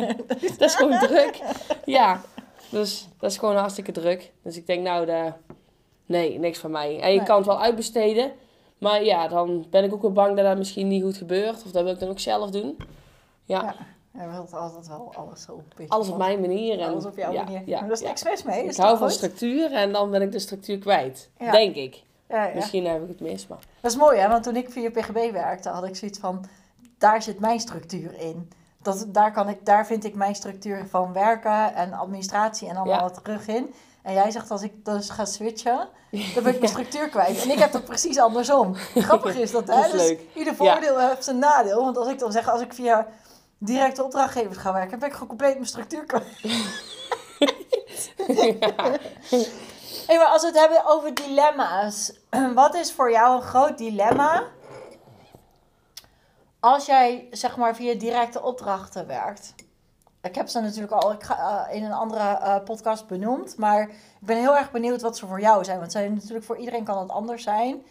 dat 0.58 0.68
is 0.68 0.74
gewoon 0.74 0.98
druk. 0.98 1.40
Ja, 1.84 2.20
dus 2.70 3.08
dat 3.20 3.30
is 3.30 3.36
gewoon 3.38 3.56
hartstikke 3.56 3.92
druk. 3.92 4.32
Dus 4.42 4.56
ik 4.56 4.66
denk, 4.66 4.82
nou, 4.82 5.06
de, 5.06 5.32
nee, 6.06 6.38
niks 6.38 6.58
van 6.58 6.70
mij. 6.70 7.00
En 7.00 7.10
je 7.10 7.16
Nee. 7.16 7.26
kan 7.26 7.36
het 7.36 7.46
wel 7.46 7.60
uitbesteden. 7.60 8.32
Maar 8.78 9.04
ja, 9.04 9.28
dan 9.28 9.66
ben 9.70 9.84
ik 9.84 9.92
ook 9.92 10.02
wel 10.02 10.12
bang 10.12 10.36
dat 10.36 10.44
dat 10.44 10.56
misschien 10.58 10.88
niet 10.88 11.02
goed 11.02 11.16
gebeurt. 11.16 11.62
Of 11.64 11.70
dat 11.70 11.82
wil 11.82 11.92
ik 11.92 11.98
dan 11.98 12.08
ook 12.08 12.18
zelf 12.18 12.50
doen. 12.50 12.76
Ja, 13.44 13.62
Ja. 13.62 13.74
Je 14.12 14.28
wilt 14.30 14.52
altijd 14.54 14.88
wel 14.88 15.12
alles 15.14 15.42
zo 15.42 15.62
beetje 15.76 15.94
alles 15.94 16.08
op 16.08 16.18
mijn 16.18 16.40
manier. 16.40 16.80
En, 16.80 16.88
Alles 16.88 17.04
op 17.04 17.16
jouw 17.16 17.32
ja, 17.32 17.42
manier. 17.42 17.62
Ja, 17.66 17.78
maar 17.78 17.88
daar 17.88 17.96
is 17.96 18.00
ja. 18.00 18.08
niks 18.08 18.22
mis 18.22 18.42
mee. 18.42 18.64
Ik 18.64 18.76
hou 18.76 18.98
van 18.98 19.08
goed? 19.08 19.16
structuur 19.16 19.72
en 19.72 19.92
dan 19.92 20.10
ben 20.10 20.22
ik 20.22 20.32
de 20.32 20.38
structuur 20.38 20.78
kwijt. 20.78 21.30
Denk 21.38 21.74
ik. 21.74 22.02
Misschien 22.54 22.86
heb 22.86 23.02
ik 23.02 23.08
het 23.08 23.20
mis, 23.20 23.46
maar... 23.46 23.58
Dat 23.80 23.90
is 23.90 23.96
mooi, 23.96 24.18
hè? 24.18 24.28
Want 24.28 24.42
toen 24.42 24.56
ik 24.56 24.70
via 24.70 24.90
PGB 24.90 25.32
werkte, 25.32 25.68
had 25.68 25.84
ik 25.84 25.96
zoiets 25.96 26.18
van... 26.18 26.44
Daar 26.98 27.22
zit 27.22 27.40
mijn 27.40 27.60
structuur 27.60 28.18
in. 28.18 28.50
Dat, 28.82 29.06
daar, 29.08 29.32
kan 29.32 29.48
ik, 29.48 29.66
daar 29.66 29.86
vind 29.86 30.04
ik 30.04 30.14
mijn 30.14 30.34
structuur 30.34 30.86
van 30.86 31.12
werken 31.12 31.74
en 31.74 31.92
administratie 31.92 32.68
en 32.68 32.76
allemaal 32.76 33.00
wat 33.00 33.24
terug 33.24 33.46
in. 33.46 33.74
En 34.02 34.14
jij 34.14 34.30
zegt 34.30 34.50
als 34.50 34.62
ik 34.62 34.84
dus 34.84 35.10
ga 35.10 35.24
switchen, 35.24 35.88
dan 36.34 36.42
ben 36.42 36.52
ik 36.52 36.58
mijn 36.58 36.72
structuur 36.72 37.08
kwijt. 37.08 37.42
En 37.42 37.50
ik 37.50 37.58
heb 37.58 37.72
dat 37.72 37.84
precies 37.84 38.18
andersom. 38.18 38.74
Grappig 38.74 39.36
is 39.36 39.50
dat, 39.50 39.68
hè? 39.68 39.74
Dat 39.74 39.84
is 39.84 39.90
dus 39.90 40.08
leuk. 40.08 40.20
ieder 40.34 40.54
voordeel 40.54 40.98
heeft 40.98 41.24
zijn 41.24 41.38
nadeel. 41.38 41.84
Want 41.84 41.96
als 41.96 42.08
ik 42.08 42.18
dan 42.18 42.32
zeg, 42.32 42.48
als 42.48 42.60
ik 42.60 42.72
via 42.72 43.06
directe 43.64 44.04
opdrachtgevers 44.04 44.58
ga 44.58 44.72
werken, 44.72 44.98
ben 44.98 45.08
ik 45.08 45.14
gewoon 45.14 45.28
compleet 45.28 45.54
mijn 45.54 45.66
structuur 45.66 46.04
kwijt. 46.04 46.40
Hey, 50.06 50.16
maar 50.16 50.26
als 50.26 50.42
we 50.42 50.48
het 50.48 50.58
hebben 50.58 50.86
over 50.86 51.14
dilemma's. 51.14 52.12
Wat 52.54 52.74
is 52.74 52.92
voor 52.92 53.10
jou 53.10 53.36
een 53.36 53.42
groot 53.42 53.78
dilemma 53.78 54.44
als 56.62 56.86
jij 56.86 57.28
zeg 57.30 57.56
maar 57.56 57.76
via 57.76 57.94
directe 57.94 58.42
opdrachten 58.42 59.06
werkt? 59.06 59.54
Ik 60.22 60.34
heb 60.34 60.48
ze 60.48 60.60
natuurlijk 60.60 60.92
al 60.92 61.12
ik 61.12 61.22
ga, 61.22 61.66
eh, 61.68 61.76
in 61.76 61.84
een 61.84 61.92
andere 61.92 62.18
eh, 62.18 62.64
podcast 62.64 63.06
benoemd. 63.06 63.56
Maar 63.56 63.82
ik 63.82 64.26
ben 64.26 64.36
heel 64.36 64.56
erg 64.56 64.70
benieuwd 64.70 65.02
wat 65.02 65.16
ze 65.16 65.26
voor 65.26 65.40
jou 65.40 65.64
zijn. 65.64 65.78
Want 65.78 65.92
zijn 65.92 66.14
natuurlijk 66.14 66.44
voor 66.44 66.56
iedereen 66.56 66.84
kan 66.84 66.98
het 66.98 67.10
anders 67.10 67.42
zijn. 67.42 67.82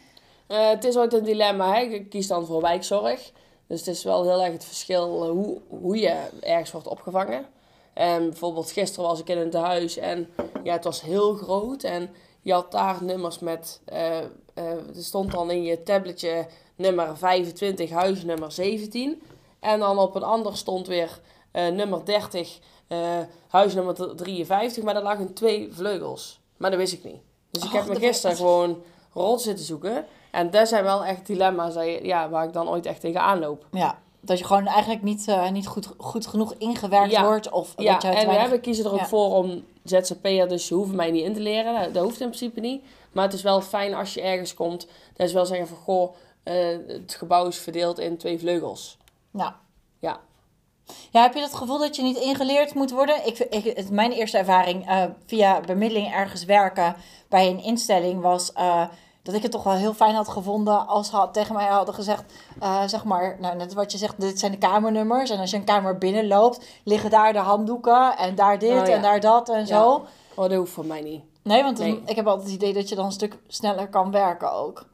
Eh, 0.47 0.69
het 0.69 0.83
is 0.83 0.97
ooit 0.97 1.13
een 1.13 1.23
dilemma. 1.23 1.73
Hè? 1.73 1.79
Ik 1.79 2.09
kies 2.09 2.27
dan 2.27 2.45
voor 2.45 2.61
wijkzorg. 2.61 3.31
Dus 3.71 3.79
het 3.79 3.95
is 3.95 4.03
wel 4.03 4.23
heel 4.23 4.43
erg 4.43 4.53
het 4.53 4.65
verschil 4.65 5.23
eh, 5.23 5.29
hoe, 5.29 5.61
hoe 5.67 5.97
je 5.97 6.27
ergens 6.39 6.71
wordt 6.71 6.87
opgevangen. 6.87 7.45
En 7.93 8.29
bijvoorbeeld 8.29 8.71
gisteren 8.71 9.09
was 9.09 9.19
ik 9.19 9.29
in 9.29 9.37
een 9.37 9.49
tehuis 9.49 9.97
en 9.97 10.29
ja, 10.63 10.73
het 10.73 10.83
was 10.83 11.01
heel 11.01 11.33
groot. 11.33 11.83
En 11.83 12.09
je 12.41 12.53
had 12.53 12.71
daar 12.71 13.03
nummers 13.03 13.39
met... 13.39 13.81
eh, 13.85 14.17
er 14.53 14.83
stond 14.93 15.31
dan 15.31 15.51
in 15.51 15.63
je 15.63 15.83
tabletje 15.83 16.47
nummer 16.75 17.17
25, 17.17 17.89
huisnummer 17.89 18.51
17. 18.51 19.21
En 19.59 19.79
dan 19.79 19.99
op 19.99 20.15
een 20.15 20.23
ander 20.23 20.57
stond 20.57 20.87
weer 20.87 21.19
nummer 21.51 22.05
30, 22.05 22.59
eh, 22.87 23.19
huisnummer 23.47 24.15
53. 24.15 24.83
Maar 24.83 24.93
daar 24.93 25.03
lagen 25.03 25.33
twee 25.33 25.69
vleugels. 25.73 26.39
Maar 26.57 26.69
dat 26.69 26.79
wist 26.79 26.93
ik 26.93 27.03
niet. 27.03 27.21
Dus 27.51 27.63
ik 27.63 27.69
Oh, 27.69 27.75
heb 27.75 27.87
me 27.87 27.95
gisteren 27.95 28.35
gewoon 28.35 28.83
rot 29.13 29.41
zitten 29.41 29.65
zoeken. 29.65 30.05
En 30.31 30.49
dat 30.49 30.67
zijn 30.67 30.83
wel 30.83 31.05
echt 31.05 31.25
dilemma's 31.27 31.73
dat 31.73 31.83
je- 31.85 31.99
ja, 32.03 32.29
waar 32.29 32.43
ik 32.45 32.53
dan 32.53 32.69
ooit 32.69 32.85
echt 32.85 32.99
tegenaan 33.01 33.39
loop. 33.39 33.65
Ja, 33.71 33.97
dat 34.21 34.39
je 34.39 34.45
gewoon 34.45 34.67
eigenlijk 34.67 35.03
niet, 35.03 35.27
eh, 35.27 35.49
niet 35.49 35.67
goed, 35.67 35.89
goed 35.97 36.27
genoeg 36.27 36.53
ingewerkt 36.57 37.11
Ja. 37.11 37.23
wordt. 37.23 37.49
Of 37.49 37.73
Ja, 37.77 37.93
dat 37.93 38.01
je 38.01 38.07
en 38.07 38.27
weinig- 38.27 38.49
we 38.49 38.59
kiezen 38.59 38.85
er 38.85 38.91
ook 38.91 38.99
Ja. 38.99 39.05
voor 39.07 39.35
om 39.35 39.63
ZZP'er, 39.83 40.47
dus 40.47 40.65
ze 40.65 40.73
hoeven 40.73 40.95
mij 40.95 41.11
niet 41.11 41.23
in 41.23 41.33
te 41.33 41.39
leren. 41.39 41.81
Dat, 41.81 41.93
dat 41.93 42.03
hoeft 42.03 42.19
in 42.19 42.27
principe 42.27 42.59
niet. 42.59 42.83
Maar 43.11 43.23
het 43.23 43.33
is 43.33 43.41
wel 43.41 43.61
fijn 43.61 43.93
als 43.93 44.13
je 44.13 44.21
ergens 44.21 44.53
komt, 44.53 44.87
dat 45.15 45.27
ze 45.29 45.33
wel 45.35 45.45
zeggen 45.45 45.67
van, 45.67 45.77
goh, 45.77 46.15
eh, 46.43 46.55
het 46.87 47.15
gebouw 47.17 47.47
is 47.47 47.57
verdeeld 47.57 47.99
in 47.99 48.17
twee 48.17 48.39
vleugels. 48.39 48.97
Ja. 49.31 49.55
Ja. 49.99 50.19
Ja, 51.11 51.21
heb 51.21 51.33
je 51.33 51.41
het 51.41 51.53
gevoel 51.55 51.77
dat 51.79 51.95
je 51.95 52.01
niet 52.03 52.17
ingeleerd 52.17 52.73
moet 52.73 52.91
worden? 52.91 53.27
Ik, 53.27 53.37
ik, 53.39 53.75
het, 53.77 53.89
mijn 53.89 54.11
eerste 54.11 54.37
ervaring 54.37 54.87
eh, 54.87 55.03
via 55.25 55.59
bemiddeling 55.59 56.13
ergens 56.13 56.45
werken 56.45 56.95
bij 57.29 57.47
een 57.49 57.63
instelling 57.63 58.21
was 58.21 58.53
dat 59.23 59.35
ik 59.35 59.41
het 59.41 59.51
toch 59.51 59.63
wel 59.63 59.73
heel 59.73 59.93
fijn 59.93 60.15
had 60.15 60.27
gevonden 60.29 60.87
als 60.87 61.09
ze 61.09 61.27
tegen 61.31 61.55
mij 61.55 61.67
hadden 61.67 61.93
gezegd, 61.93 62.33
eh, 62.59 62.83
zeg 62.87 63.03
maar, 63.03 63.37
nou, 63.39 63.55
net 63.55 63.73
wat 63.73 63.91
je 63.91 63.97
zegt, 63.97 64.21
dit 64.21 64.39
zijn 64.39 64.51
de 64.51 64.57
kamernummers. 64.57 65.29
En 65.29 65.39
als 65.39 65.51
je 65.51 65.57
een 65.57 65.63
kamer 65.63 65.97
binnenloopt, 65.97 66.65
liggen 66.83 67.09
daar 67.09 67.33
de 67.33 67.39
handdoeken 67.39 68.17
en 68.17 68.35
daar 68.35 68.59
dit 68.59 68.69
Oh, 68.81 68.87
ja. 68.87 68.93
en 68.93 69.01
daar 69.01 69.19
dat 69.19 69.49
en 69.49 69.59
Ja. 69.59 69.65
zo. 69.65 70.05
Oh, 70.35 70.49
dat 70.49 70.53
hoeft 70.53 70.71
voor 70.71 70.85
mij 70.85 71.01
niet. 71.01 71.21
Nee, 71.43 71.63
want 71.63 71.77
dan- 71.77 72.01
ik 72.05 72.15
heb 72.15 72.27
altijd 72.27 72.45
het 72.47 72.55
idee 72.55 72.73
dat 72.73 72.89
je 72.89 72.95
dan 72.95 73.05
een 73.05 73.11
stuk 73.11 73.37
sneller 73.47 73.87
kan 73.87 74.11
werken 74.11 74.51
ook. 74.53 74.85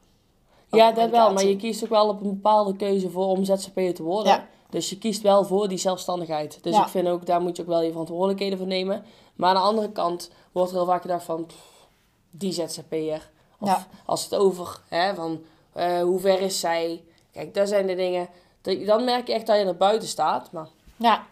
Ja, 0.70 0.92
dat 0.92 1.10
wel. 1.10 1.32
Maar 1.32 1.44
je 1.44 1.56
kiest 1.56 1.82
ook 1.84 1.88
wel 1.90 2.08
op 2.08 2.20
een 2.20 2.28
bepaalde 2.28 2.76
keuze 2.76 3.10
voor 3.10 3.26
om 3.26 3.44
ZZP'er 3.44 3.94
te 3.94 4.02
worden. 4.02 4.32
Ja. 4.32 4.46
Dus 4.70 4.90
je 4.90 4.98
kiest 4.98 5.22
wel 5.22 5.44
voor 5.44 5.68
die 5.68 5.78
zelfstandigheid. 5.78 6.58
Dus 6.62 6.74
Ja. 6.74 6.82
ik 6.82 6.88
vind 6.88 7.08
ook, 7.08 7.26
daar 7.26 7.40
moet 7.40 7.56
je 7.56 7.62
ook 7.62 7.68
wel 7.68 7.82
je 7.82 7.90
verantwoordelijkheden 7.90 8.58
voor 8.58 8.66
nemen. 8.66 9.04
Maar 9.34 9.48
aan 9.48 9.54
de 9.54 9.60
andere 9.68 9.90
kant 9.90 10.30
wordt 10.52 10.70
er 10.70 10.76
heel 10.76 10.86
vaak 10.86 11.00
gedacht 11.02 11.24
van, 11.24 11.46
pff, 11.46 11.86
die 12.30 12.52
ZZP'er. 12.52 13.30
Of 13.60 13.68
Ja. 13.68 13.86
als 14.04 14.24
het 14.24 14.34
over, 14.34 14.80
hè, 14.88 15.14
van 15.14 15.40
eh, 15.72 16.00
hoe 16.02 16.20
ver 16.20 16.40
is 16.40 16.60
zij? 16.60 17.02
Kijk, 17.32 17.54
dat 17.54 17.68
zijn 17.68 17.86
de 17.86 17.94
dingen. 17.94 18.28
dat- 18.62 18.86
Dan 18.86 19.04
merk 19.04 19.26
je 19.26 19.32
echt 19.32 19.46
dat 19.46 19.56
je 19.58 19.64
er 19.64 19.76
buiten 19.76 20.08
staat. 20.08 20.52
Maar 20.52 20.66
Ja, 20.96 21.22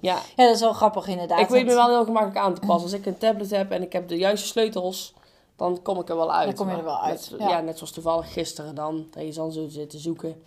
ja, 0.00 0.18
ja 0.36 0.44
dat 0.46 0.54
is 0.54 0.60
wel 0.60 0.72
grappig 0.72 1.06
inderdaad. 1.06 1.40
ik 1.40 1.48
weet 1.48 1.66
me 1.66 1.74
wel 1.74 1.88
heel 1.88 2.04
gemakkelijk 2.04 2.38
aan 2.38 2.54
te 2.54 2.60
passen. 2.60 2.82
Als 2.82 2.92
ik 2.92 3.06
een 3.06 3.18
tablet 3.18 3.50
heb 3.50 3.70
en 3.70 3.82
ik 3.82 3.92
heb 3.92 4.08
de 4.08 4.16
juiste 4.16 4.46
sleutels, 4.46 5.14
dan 5.56 5.82
kom 5.82 6.00
ik 6.00 6.08
er 6.08 6.16
wel 6.16 6.32
uit. 6.32 6.46
Dan 6.46 6.54
kom 6.66 6.70
je 6.74 6.78
er 6.80 6.84
wel 6.84 7.00
uit, 7.02 7.28
Net, 7.30 7.40
ja. 7.40 7.48
ja. 7.48 7.60
net 7.60 7.76
zoals 7.76 7.92
toevallig 7.92 8.32
gisteren 8.32 8.74
dan, 8.74 9.06
dat 9.10 9.22
je 9.26 9.32
dan 9.32 9.52
zo 9.52 9.68
zit 9.68 9.90
te 9.90 9.98
zoeken. 9.98 10.42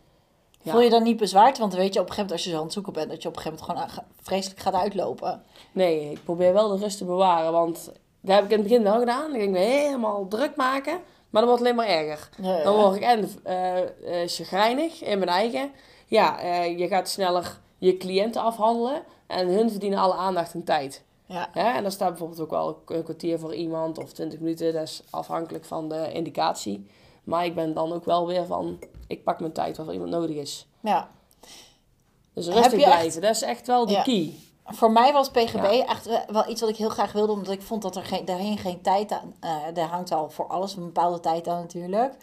Ja. 0.61 0.71
Voel 0.71 0.81
je 0.81 0.89
dan 0.89 1.03
niet 1.03 1.17
bezwaard? 1.17 1.57
Want 1.57 1.73
weet 1.73 1.93
je 1.93 1.99
op 1.99 2.07
een 2.09 2.13
gegeven 2.13 2.21
moment, 2.23 2.31
als 2.31 2.43
je 2.43 2.49
zo 2.49 2.57
aan 2.57 2.63
het 2.63 2.73
zoeken 2.73 2.93
bent, 2.93 3.09
dat 3.09 3.21
je 3.21 3.27
op 3.27 3.35
een 3.35 3.41
gegeven 3.41 3.65
moment 3.65 3.81
gewoon 3.81 3.97
aan- 4.05 4.11
vreselijk 4.21 4.59
gaat 4.59 4.73
uitlopen. 4.73 5.43
Nee, 5.71 6.11
ik 6.11 6.23
probeer 6.23 6.53
wel 6.53 6.67
de 6.69 6.77
rust 6.83 6.97
te 6.97 7.05
bewaren, 7.05 7.51
want 7.51 7.91
dat 8.21 8.35
heb 8.35 8.43
ik 8.45 8.51
in 8.51 8.57
het 8.59 8.67
begin 8.67 8.83
wel 8.83 8.99
gedaan. 8.99 9.21
Dan 9.21 9.39
ging 9.39 9.43
ik 9.43 9.49
me 9.49 9.57
helemaal 9.59 10.27
druk 10.27 10.55
maken, 10.55 10.99
maar 11.33 11.41
dat 11.41 11.49
wordt 11.51 11.61
alleen 11.61 11.75
maar 11.75 11.87
erger. 11.87 12.29
Ja, 12.41 12.63
Dan 12.63 12.75
word 12.75 12.95
ik 12.95 13.01
en 13.01 13.29
eh 13.43 13.81
eh 14.23 14.29
chagrijnig 14.29 15.01
in 15.03 15.17
mijn 15.19 15.29
eigen. 15.31 15.71
Ja, 16.07 16.39
eh, 16.39 16.77
je 16.79 16.87
gaat 16.87 17.09
sneller 17.09 17.59
je 17.77 17.97
cliënten 17.97 18.41
afhandelen 18.41 19.03
en 19.27 19.47
hun 19.47 19.69
verdienen 19.69 19.99
alle 19.99 20.13
aandacht 20.13 20.53
en 20.53 20.63
tijd. 20.63 21.03
ja. 21.25 21.49
Ja, 21.53 21.75
en 21.75 21.81
dan 21.81 21.91
staat 21.91 22.09
bijvoorbeeld 22.09 22.39
ook 22.41 22.49
wel 22.51 22.81
een 22.87 23.03
kwartier 23.03 23.39
voor 23.39 23.55
iemand 23.55 23.97
of 23.97 24.13
20 24.13 24.39
minuten. 24.39 24.73
Dat 24.73 24.83
is 24.83 25.03
afhankelijk 25.09 25.65
van 25.65 25.89
de 25.89 26.11
indicatie. 26.13 26.87
Maar 27.23 27.45
ik 27.45 27.55
ben 27.55 27.73
dan 27.73 27.93
ook 27.93 28.05
wel 28.05 28.27
weer 28.27 28.45
van, 28.45 28.79
ik 29.07 29.23
pak 29.23 29.39
mijn 29.39 29.51
tijd 29.51 29.75
waarvoor 29.77 29.93
iemand 29.95 30.11
nodig 30.11 30.35
is. 30.35 30.67
ja. 30.79 31.09
Dus 32.33 32.45
rustig 32.47 32.63
echt- 32.73 32.83
blijven, 32.83 33.21
dat 33.21 33.35
is 33.35 33.41
echt 33.41 33.67
wel 33.67 33.85
de 33.85 33.91
Ja. 33.91 34.01
key. 34.01 34.33
Voor 34.65 34.91
mij 34.91 35.13
was 35.13 35.29
PGB 35.29 35.63
Ja. 35.71 35.85
echt 35.85 36.05
we- 36.05 36.23
wel 36.27 36.49
iets 36.49 36.61
wat 36.61 36.69
ik 36.69 36.75
heel 36.75 36.89
graag 36.89 37.11
wilde, 37.11 37.31
omdat 37.31 37.53
ik 37.53 37.61
vond 37.61 37.81
dat 37.81 37.95
er 37.95 38.03
geen, 38.03 38.25
daarheen 38.25 38.57
geen 38.57 38.81
tijd 38.81 39.11
aan. 39.11 39.33
eh 39.39 39.55
daar 39.73 39.87
hangt 39.87 40.11
al 40.11 40.29
voor 40.29 40.47
alles 40.47 40.75
een 40.75 40.83
bepaalde 40.83 41.19
tijd 41.19 41.47
aan 41.47 41.59
natuurlijk. 41.59 42.13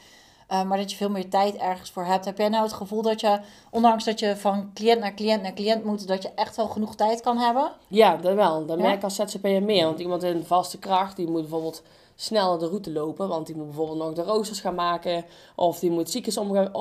Eh, 0.48 0.62
maar 0.62 0.78
dat 0.78 0.90
je 0.90 0.96
veel 0.96 1.10
meer 1.10 1.28
tijd 1.30 1.56
ergens 1.56 1.90
voor 1.90 2.04
hebt. 2.04 2.24
Heb 2.24 2.38
jij 2.38 2.48
nou 2.48 2.62
het 2.62 2.72
gevoel 2.72 3.02
dat 3.02 3.20
je, 3.20 3.40
ondanks 3.70 4.04
dat 4.04 4.18
je 4.18 4.36
van 4.36 4.70
cliënt 4.74 5.00
naar 5.00 5.14
cliënt 5.14 5.42
naar 5.42 5.52
cliënt 5.52 5.84
moet, 5.84 6.06
dat 6.08 6.22
je 6.22 6.30
echt 6.34 6.56
wel 6.56 6.66
genoeg 6.68 6.94
tijd 6.94 7.20
kan 7.20 7.38
hebben? 7.38 7.72
Ja, 7.88 8.16
dat 8.16 8.34
wel. 8.34 8.66
Dat 8.66 8.76
Ja? 8.78 8.82
merk 8.84 8.96
ik 8.96 9.02
als 9.04 9.14
ZZP'er 9.14 9.62
meer. 9.62 9.84
Want 9.84 9.98
iemand 10.00 10.22
in 10.22 10.44
vaste 10.44 10.78
kracht, 10.78 11.16
die 11.16 11.26
moet 11.30 11.40
bijvoorbeeld 11.40 11.82
sneller 12.14 12.58
de 12.58 12.66
route 12.66 12.92
lopen. 12.92 13.28
Want 13.28 13.46
die 13.46 13.56
moet 13.56 13.66
bijvoorbeeld 13.66 13.98
nog 13.98 14.12
de 14.12 14.22
roosters 14.32 14.60
gaan 14.60 14.74
maken. 14.74 15.24
Of 15.56 15.78
die 15.78 15.90
moet 15.90 16.10
ziektes, 16.10 16.38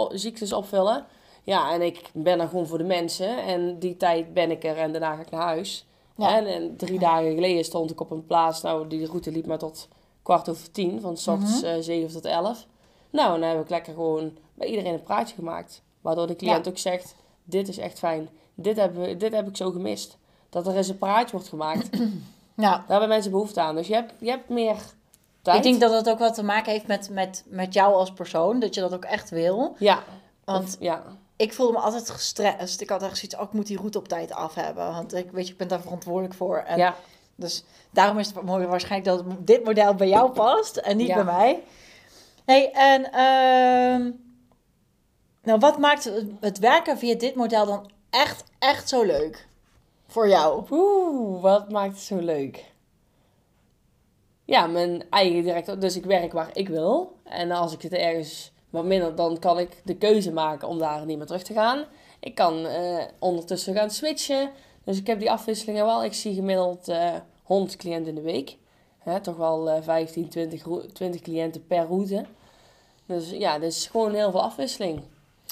ziektes 0.10 0.54
opvullen. 0.54 1.06
Ja, 1.50 1.72
en 1.74 1.82
ik 1.82 2.02
ben 2.14 2.40
er 2.40 2.48
gewoon 2.48 2.68
voor 2.68 2.78
de 2.78 2.84
mensen. 2.84 3.44
En 3.44 3.80
die 3.80 3.98
tijd 3.98 4.34
ben 4.34 4.52
ik 4.52 4.64
er 4.64 4.78
en 4.78 4.92
daarna 4.92 5.16
ga 5.16 5.22
ik 5.22 5.30
naar 5.32 5.42
huis. 5.42 5.86
Ja. 6.16 6.36
En, 6.38 6.46
en 6.46 6.76
drie 6.78 7.00
dagen 7.00 7.34
geleden 7.34 7.64
stond 7.66 7.92
ik 7.92 8.00
op 8.02 8.12
een 8.12 8.26
plaats. 8.26 8.62
Nou, 8.62 8.88
die 8.88 9.06
route 9.06 9.32
liep 9.32 9.46
maar 9.46 9.58
tot 9.58 9.88
kwart 10.24 10.50
over 10.50 10.72
tien. 10.72 11.02
Van 11.02 11.18
s 11.18 11.28
ochtends 11.28 11.62
Mhm. 11.62 11.72
eh, 11.72 11.82
zeven 11.82 12.12
tot 12.12 12.26
elf. 12.26 12.66
Nou, 13.10 13.34
en 13.36 13.40
dan 13.42 13.50
heb 13.50 13.62
ik 13.62 13.70
lekker 13.70 13.94
gewoon 13.94 14.38
bij 14.54 14.68
iedereen 14.68 14.94
een 14.94 15.04
praatje 15.04 15.36
gemaakt. 15.36 15.82
Waardoor 16.02 16.28
de 16.28 16.36
cliënt 16.36 16.68
ook 16.68 16.78
zegt, 16.78 17.16
dit 17.44 17.68
is 17.68 17.78
echt 17.78 18.00
fijn. 18.00 18.30
Dit 18.56 18.78
heb, 18.78 18.96
we- 18.96 19.18
dit 19.18 19.34
heb 19.36 19.48
ik 19.48 19.58
zo 19.58 19.72
gemist. 19.72 20.18
Dat 20.50 20.68
er 20.68 20.76
eens 20.78 20.88
een 20.88 20.98
praatje 20.98 21.32
wordt 21.32 21.48
gemaakt. 21.50 21.90
Ja. 22.56 22.72
Daar 22.72 22.84
hebben 22.88 23.10
mensen 23.10 23.32
behoefte 23.32 23.62
aan. 23.62 23.76
Dus 23.76 23.88
je 23.88 23.94
hebt, 23.94 24.14
je 24.20 24.30
hebt 24.30 24.50
meer 24.50 24.76
tijd. 25.42 25.58
Ik 25.58 25.64
denk 25.64 25.80
dat 25.82 25.92
dat 25.92 26.10
ook 26.10 26.20
wat 26.20 26.34
te 26.34 26.44
maken 26.44 26.72
heeft 26.72 26.88
met, 26.88 27.10
met, 27.12 27.44
met 27.48 27.74
jou 27.74 27.94
als 27.94 28.12
persoon. 28.14 28.60
Dat 28.60 28.76
je 28.76 28.82
dat 28.82 28.94
ook 28.94 29.06
echt 29.06 29.30
wil. 29.30 29.76
Ja. 29.80 30.04
Want 30.46 30.64
Of- 30.68 30.76
ja. 30.80 31.04
Ik 31.40 31.54
voelde 31.54 31.74
me 31.74 31.80
altijd 31.80 32.10
gestrest. 32.10 32.82
Ik 32.82 32.90
had 32.90 33.04
echt 33.04 33.18
zoiets, 33.18 33.36
oh, 33.36 33.42
ik 33.42 33.52
moet 33.54 33.68
die 33.68 33.78
route 33.78 33.98
op 33.98 34.08
tijd 34.08 34.32
af 34.32 34.56
hebben. 34.56 34.92
Want 34.94 35.14
ik 35.14 35.32
weet 35.32 35.46
je, 35.46 35.52
ik 35.52 35.58
ben 35.58 35.68
daar 35.68 35.82
verantwoordelijk 35.82 36.34
voor. 36.34 36.58
En 36.58 36.78
ja. 36.78 36.96
Dus 37.36 37.64
daarom 37.92 38.20
is 38.20 38.28
het 38.28 38.42
mooi 38.42 38.66
waarschijnlijk 38.66 39.18
dat 39.18 39.36
dit 39.48 39.64
model 39.64 39.94
bij 39.96 40.08
jou 40.08 40.32
past 40.32 40.78
en 40.78 40.98
niet 40.98 41.08
Ja. 41.08 41.16
bij 41.16 41.24
mij. 41.24 41.64
Hey, 42.46 42.72
en 42.72 43.12
ehm, 43.12 44.12
nou, 45.44 45.60
wat 45.60 45.78
maakt 45.78 46.04
het- 46.04 46.26
het 46.40 46.60
werken 46.60 46.98
via 46.98 47.16
dit 47.16 47.36
model 47.36 47.66
dan 47.66 47.92
echt, 48.10 48.44
echt 48.60 48.90
zo 48.90 49.04
leuk 49.04 49.48
voor 50.08 50.28
jou? 50.28 50.66
Oeh, 50.72 51.42
wat 51.42 51.72
maakt 51.72 51.94
het 51.94 52.02
zo 52.04 52.18
leuk? 52.18 52.72
Ja, 54.46 54.68
mijn 54.68 55.04
eigen 55.10 55.42
directeur. 55.44 55.80
Dus 55.80 55.96
ik 55.96 56.06
werk 56.06 56.32
waar 56.34 56.50
ik 56.54 56.68
wil. 56.70 57.18
En 57.24 57.52
als 57.52 57.74
ik 57.74 57.82
het 57.82 57.94
ergens 57.94 58.52
wat 58.70 58.86
minder, 58.86 59.16
dan 59.16 59.40
kan 59.40 59.60
ik 59.60 59.82
de 59.84 59.96
keuze 59.96 60.32
maken 60.32 60.68
om 60.68 60.80
daar 60.80 61.06
niet 61.06 61.18
meer 61.18 61.26
terug 61.26 61.44
te 61.44 61.54
gaan. 61.54 61.86
Ik 62.20 62.36
kan 62.36 62.66
eh, 62.66 63.04
ondertussen 63.20 63.76
gaan 63.76 63.90
switchen. 63.90 64.52
Dus 64.84 64.98
ik 64.98 65.08
heb 65.08 65.20
die 65.20 65.32
afwisselingen 65.32 65.86
wel. 65.86 66.04
Ik 66.04 66.14
zie 66.14 66.34
gemiddeld 66.34 66.88
eh 66.88 67.14
100 67.44 67.76
cliënten 67.76 68.08
in 68.10 68.16
de 68.16 68.32
week. 68.32 68.58
Hè, 69.00 69.20
toch 69.22 69.36
wel 69.36 69.70
eh 69.70 69.82
15, 69.82 70.30
20, 70.30 70.64
roe- 70.64 70.86
20 70.86 71.22
cliënten 71.22 71.68
per 71.68 71.86
route. 71.86 72.26
Dus 73.06 73.30
ja, 73.30 73.60
dus 73.60 73.88
gewoon 73.88 74.14
heel 74.14 74.32
veel 74.32 74.42
afwisseling. 74.42 75.02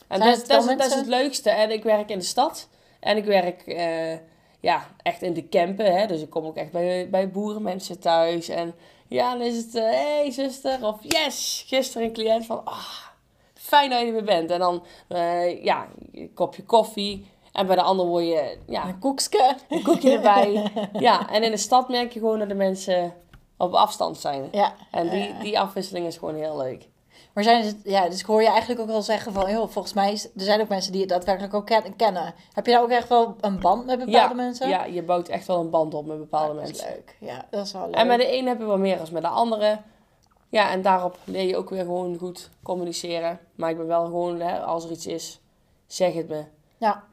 En 0.07 0.19
dat, 0.19 0.43
dat, 0.47 0.77
dat 0.77 0.85
is 0.85 0.93
het 0.93 1.07
leukste. 1.07 1.49
En 1.49 1.71
ik 1.71 1.83
werk 1.83 2.09
in 2.09 2.19
de 2.19 2.25
stad. 2.25 2.67
En 2.99 3.17
ik 3.17 3.25
werk 3.25 3.67
eh, 3.67 4.17
ja, 4.59 4.87
echt 5.01 5.21
in 5.21 5.33
de 5.33 5.49
campen. 5.49 5.97
Hè? 5.97 6.07
Dus 6.07 6.21
ik 6.21 6.29
kom 6.29 6.45
ook 6.45 6.55
echt 6.55 6.71
bij, 6.71 7.09
bij 7.09 7.29
boerenmensen 7.29 7.99
thuis. 7.99 8.49
En 8.49 8.75
ja, 9.07 9.31
dan 9.31 9.41
is 9.41 9.57
het... 9.57 9.73
Hé, 9.73 9.81
hey, 9.81 10.31
zuster. 10.31 10.85
Of 10.85 10.99
yes! 11.01 11.63
Gisteren 11.67 12.07
een 12.07 12.13
cliënt 12.13 12.45
van... 12.45 12.65
Ah, 12.65 13.06
fijn 13.67 13.89
dat 13.89 13.99
je 13.99 14.05
er 14.05 14.11
weer 14.13 14.23
bent. 14.23 14.51
En 14.51 14.59
dan, 14.59 14.83
eh, 15.07 15.63
ja, 15.63 15.87
een 16.13 16.31
kopje 16.33 16.63
koffie. 16.63 17.25
En 17.51 17.67
bij 17.67 17.75
de 17.75 17.81
ander 17.81 18.05
word 18.05 18.23
je... 18.23 18.57
Ja, 18.67 18.87
Een 18.87 18.99
koekske. 18.99 19.55
een 19.69 19.83
koekje 19.83 20.11
erbij. 20.11 20.71
Ja, 20.93 21.29
en 21.29 21.43
in 21.43 21.51
de 21.51 21.57
stad 21.57 21.89
merk 21.89 22.11
je 22.13 22.19
gewoon 22.19 22.39
dat 22.39 22.47
de 22.49 22.55
mensen 22.55 23.13
op 23.57 23.73
afstand 23.73 24.17
zijn. 24.17 24.47
Ja. 24.51 24.73
En 24.91 25.09
die, 25.09 25.37
die 25.41 25.59
afwisseling 25.59 26.05
is 26.05 26.17
gewoon 26.17 26.35
heel 26.35 26.57
leuk. 26.57 26.87
Maar 27.33 27.43
zijn 27.43 27.65
het, 27.65 27.77
ja, 27.83 28.09
dus 28.09 28.19
ik 28.19 28.25
hoor 28.25 28.41
je 28.41 28.47
eigenlijk 28.49 28.79
ook 28.81 28.87
wel 28.87 29.01
zeggen 29.01 29.33
van, 29.33 29.51
joh, 29.51 29.69
volgens 29.69 29.93
mij, 29.93 30.11
is, 30.11 30.23
er 30.23 30.31
zijn 30.35 30.61
ook 30.61 30.67
mensen 30.67 30.91
die 30.91 31.01
het 31.01 31.09
daadwerkelijk 31.09 31.53
ook 31.53 31.65
ken- 31.65 31.95
kennen. 31.95 32.33
Heb 32.53 32.65
je 32.65 32.71
nou 32.71 32.83
ook 32.83 32.91
echt 32.91 33.07
wel 33.09 33.35
een 33.41 33.59
band 33.59 33.85
met 33.85 33.97
bepaalde 33.99 34.17
Ja, 34.17 34.33
mensen? 34.33 34.69
ja, 34.69 34.85
je 34.85 35.03
bouwt 35.03 35.27
echt 35.27 35.47
wel 35.47 35.59
een 35.59 35.69
band 35.69 35.93
op 35.93 36.05
met 36.05 36.17
bepaalde 36.17 36.53
dat 36.53 36.63
is 36.63 36.69
mensen. 36.69 36.89
leuk. 36.89 37.15
Ja, 37.19 37.45
dat 37.49 37.65
is 37.65 37.71
wel 37.71 37.85
leuk. 37.85 37.95
En 37.95 38.07
met 38.07 38.19
de 38.19 38.37
een 38.37 38.47
heb 38.47 38.59
je 38.59 38.65
wel 38.65 38.77
meer 38.77 38.97
dan 38.97 39.07
met 39.11 39.21
de 39.21 39.27
andere. 39.27 39.77
Ja, 40.49 40.69
en 40.69 40.81
daarop 40.81 41.17
leer 41.23 41.47
je 41.47 41.57
ook 41.57 41.69
weer 41.69 41.83
gewoon 41.83 42.17
goed 42.17 42.49
communiceren. 42.63 43.39
Maar 43.55 43.69
ik 43.69 43.77
ben 43.77 43.87
wel 43.87 44.05
gewoon, 44.05 44.39
hè, 44.39 44.59
als 44.59 44.83
er 44.83 44.91
iets 44.91 45.07
is, 45.07 45.39
zeg 45.87 46.13
het 46.13 46.27
me. 46.27 46.43
Ja, 46.77 47.03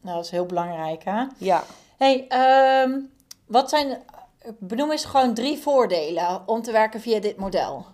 nou, 0.00 0.16
dat 0.16 0.24
is 0.24 0.30
heel 0.30 0.46
belangrijk, 0.46 1.04
hè? 1.04 1.24
Ja. 1.38 1.64
hey, 1.96 2.26
ehm, 2.28 2.98
wat 3.46 3.68
zijn, 3.68 4.02
benoem 4.58 4.90
eens 4.90 5.04
gewoon 5.04 5.34
drie 5.34 5.58
voordelen 5.58 6.42
om 6.46 6.62
te 6.62 6.72
werken 6.72 7.00
via 7.00 7.20
dit 7.20 7.36
model. 7.36 7.86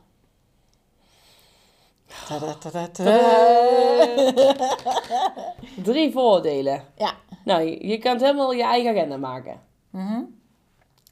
Drie 5.82 6.12
voordelen. 6.12 6.84
Ja. 6.96 7.14
Nou, 7.44 7.62
je, 7.62 7.86
je 7.86 7.98
kunt 7.98 8.20
helemaal 8.20 8.52
je 8.52 8.62
eigen 8.62 8.90
agenda 8.90 9.16
maken. 9.16 9.60
Mhm. 9.90 10.20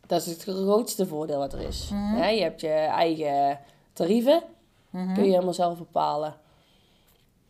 Dat 0.06 0.20
is 0.20 0.26
het 0.26 0.42
grootste 0.42 1.06
voordeel 1.06 1.38
wat 1.38 1.52
er 1.52 1.60
is. 1.60 1.90
Hè, 1.94 2.28
je 2.28 2.42
hebt 2.42 2.60
je 2.60 2.68
eigen 2.68 3.58
tarieven. 3.94 4.42
Mhm. 4.90 5.14
Kun 5.14 5.24
je 5.24 5.30
helemaal 5.30 5.54
zelf 5.54 5.78
bepalen. 5.78 6.34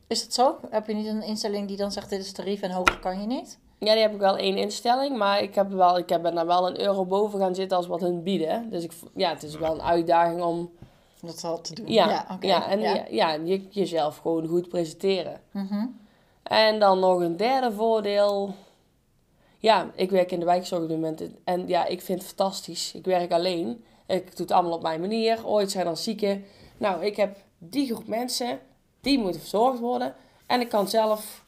Is 0.07 0.23
dat 0.23 0.35
zo? 0.35 0.59
Heb 0.71 0.87
je 0.87 0.95
niet 0.95 1.07
een 1.07 1.23
instelling 1.23 1.69
die 1.69 1.77
dan 1.77 1.93
zegt 1.93 2.11
dit 2.11 2.21
is 2.21 2.33
tarief 2.33 2.61
en 2.61 2.71
hoger 2.71 2.99
kan 2.99 3.21
je 3.21 3.27
niet? 3.27 3.59
Ja, 3.79 3.93
die 3.93 4.03
heb 4.03 4.13
ik 4.13 4.19
wel 4.19 4.37
één 4.37 4.57
instelling. 4.57 5.17
Maar 5.17 5.43
ik, 5.43 5.55
heb 5.55 5.71
wel, 5.71 5.99
ik 5.99 6.07
ben 6.07 6.35
daar 6.35 6.47
wel 6.47 6.67
een 6.67 6.81
euro 6.81 7.05
boven 7.05 7.39
gaan 7.39 7.55
zitten 7.55 7.77
als 7.77 7.87
wat 7.87 8.01
hun 8.01 8.23
bieden. 8.23 8.71
Dus 8.71 8.85
ik, 8.85 8.93
ja, 9.15 9.31
het 9.31 9.43
is 9.43 9.57
wel 9.57 9.75
een 9.75 9.83
uitdaging 9.83 10.43
om 10.43 10.71
Dat 11.21 11.39
zal 11.39 11.61
te 11.61 11.75
doen. 11.75 11.89
Ja, 11.89 12.09
ja, 12.09 12.39
ja, 12.41 12.69
en 12.69 12.81
ja. 12.81 12.95
ja. 12.95 13.05
Ja, 13.11 13.33
je, 13.45 13.67
jezelf 13.71 14.17
gewoon 14.17 14.47
goed 14.47 14.69
presenteren. 14.69 15.41
Mhm. 15.51 15.87
En 16.43 16.79
dan 16.79 16.99
nog 16.99 17.21
een 17.21 17.37
derde 17.37 17.73
voordeel. 17.73 18.55
Ja, 19.59 19.91
ik 19.95 20.11
werk 20.11 20.33
in 20.33 20.39
de 20.39 20.45
wijkzorg 20.45 20.83
op 20.83 20.89
dit 20.89 20.97
moment. 20.97 21.23
En 21.45 21.69
ja, 21.69 21.87
ik 21.87 22.01
vind 22.01 22.19
het 22.19 22.29
fantastisch. 22.29 22.95
Ik 22.95 23.05
werk 23.05 23.33
alleen. 23.33 23.85
Ik 24.07 24.37
doe 24.37 24.47
het 24.47 24.51
allemaal 24.51 24.73
op 24.73 24.83
mijn 24.83 25.01
manier. 25.01 25.47
Ooit 25.47 25.71
zijn 25.71 25.87
er 25.87 25.97
zieken. 25.97 26.45
Nou, 26.79 27.05
ik 27.05 27.17
heb 27.17 27.37
die 27.59 27.87
groep 27.87 28.07
mensen. 28.07 28.59
Die 29.01 29.19
moeten 29.19 29.41
verzorgd 29.41 29.79
worden. 29.79 30.15
En 30.47 30.61
ik 30.61 30.69
kan 30.69 30.89
zelf 30.89 31.45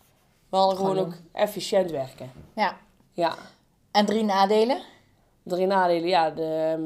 wel 0.49 0.69
gewoon 0.69 0.77
Gewoon 0.77 0.99
ook 0.99 1.15
efficiënt 1.33 1.91
werken. 1.91 2.31
ja. 2.55 2.77
Ja. 3.13 3.35
En 3.93 4.07
drie 4.07 4.23
nadelen? 4.25 4.81
Drie 5.43 5.67
nadelen, 5.67 6.09
ja, 6.09 6.31
de, 6.31 6.77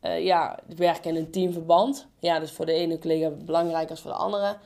eh, 0.00 0.24
ja, 0.24 0.58
het 0.68 0.78
werken 0.78 1.10
in 1.10 1.16
een 1.16 1.30
teamverband. 1.30 2.06
Ja, 2.18 2.38
dus 2.38 2.52
voor 2.52 2.66
de 2.66 2.72
ene 2.72 2.98
collega 2.98 3.28
belangrijker 3.30 3.90
als 3.90 4.00
voor 4.00 4.10
de 4.10 4.16
andere. 4.16 4.56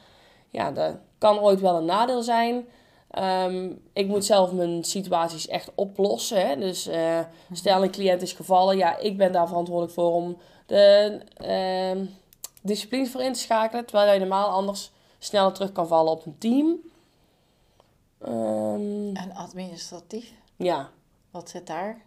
Ja, 0.50 0.70
dat 0.70 0.96
kan 1.18 1.38
ooit 1.38 1.60
wel 1.60 1.76
een 1.76 1.84
nadeel 1.84 2.22
zijn. 2.22 2.66
Ehm, 3.12 3.70
ik 3.92 4.06
moet 4.06 4.24
zelf 4.24 4.52
mijn 4.52 4.84
situaties 4.84 5.48
echt 5.48 5.70
oplossen. 5.74 6.46
Hè? 6.48 6.56
Dus 6.56 6.86
eh, 6.86 7.20
stel 7.52 7.82
een 7.82 7.90
cliënt 7.90 8.22
is 8.22 8.32
gevallen, 8.32 8.76
ja, 8.76 8.98
ik 8.98 9.16
ben 9.16 9.32
daar 9.32 9.48
verantwoordelijk 9.48 9.94
voor 9.94 10.12
om 10.12 10.36
de 10.66 11.20
ehm 11.36 12.04
disciplines 12.64 13.10
voor 13.10 13.22
in 13.22 13.32
te 13.32 13.38
schakelen. 13.38 13.86
Terwijl 13.86 14.12
je 14.12 14.18
normaal 14.18 14.48
anders 14.48 14.90
sneller 15.18 15.52
terug 15.52 15.72
kan 15.72 15.86
vallen 15.88 16.12
op 16.12 16.26
een 16.26 16.38
team. 16.38 16.76
Ehm, 18.18 19.14
En 19.16 19.32
administratief? 19.34 20.32
ja, 20.56 20.90
Wat 21.30 21.50
zit 21.50 21.66
daar? 21.66 22.02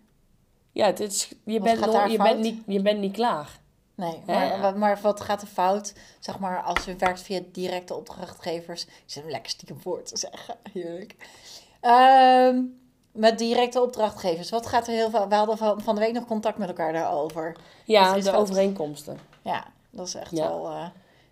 ja 0.72 0.86
het 0.86 1.00
is, 1.00 1.28
je, 1.46 1.60
Wat 1.60 1.64
bent 1.64 1.80
nog- 1.80 2.08
je, 2.12 2.16
fout? 2.18 2.28
bent 2.30 2.40
niet, 2.40 2.62
je 2.68 2.82
bent 2.82 3.00
niet 3.00 3.14
klaar. 3.14 3.60
Nee, 3.96 4.22
maar, 4.26 4.46
ja. 4.48 4.60
wat- 4.60 4.76
maar 4.76 5.00
wat 5.02 5.22
gaat 5.22 5.42
er 5.42 5.48
fout? 5.48 5.94
Zeg 6.20 6.40
maar, 6.40 6.62
als 6.62 6.86
je 6.86 6.96
werkt 6.96 7.22
via 7.22 7.40
directe 7.52 7.94
opdrachtgevers. 7.96 8.86
Ik 8.86 8.92
zit 9.06 9.22
hem 9.24 9.32
lekker 9.32 9.50
stiekem 9.52 9.80
voor 9.82 10.04
te 10.04 10.18
zeggen. 10.18 10.56
Heerlijk. 10.74 11.16
Ehm, 11.82 12.62
met 13.12 13.38
directe 13.38 13.82
opdrachtgevers. 13.82 14.50
Wat 14.50 14.66
gaat 14.68 14.88
er 14.88 14.94
heel 14.94 15.10
veel... 15.10 15.28
We 15.28 15.36
hadden 15.36 15.58
van, 15.58 15.82
van 15.82 15.96
de 15.96 16.02
week 16.02 16.14
nog 16.14 16.26
contact 16.26 16.58
met 16.58 16.68
elkaar 16.68 16.94
daarover. 16.94 17.56
Ja, 17.86 18.16
is 18.16 18.24
de 18.24 18.32
overeenkomsten. 18.36 19.20
Ja, 19.42 19.66
dat 19.90 20.08
is 20.08 20.16
echt 20.16 20.32
Ja. 20.32 20.48
wel... 20.48 20.68
eh, 20.70 20.86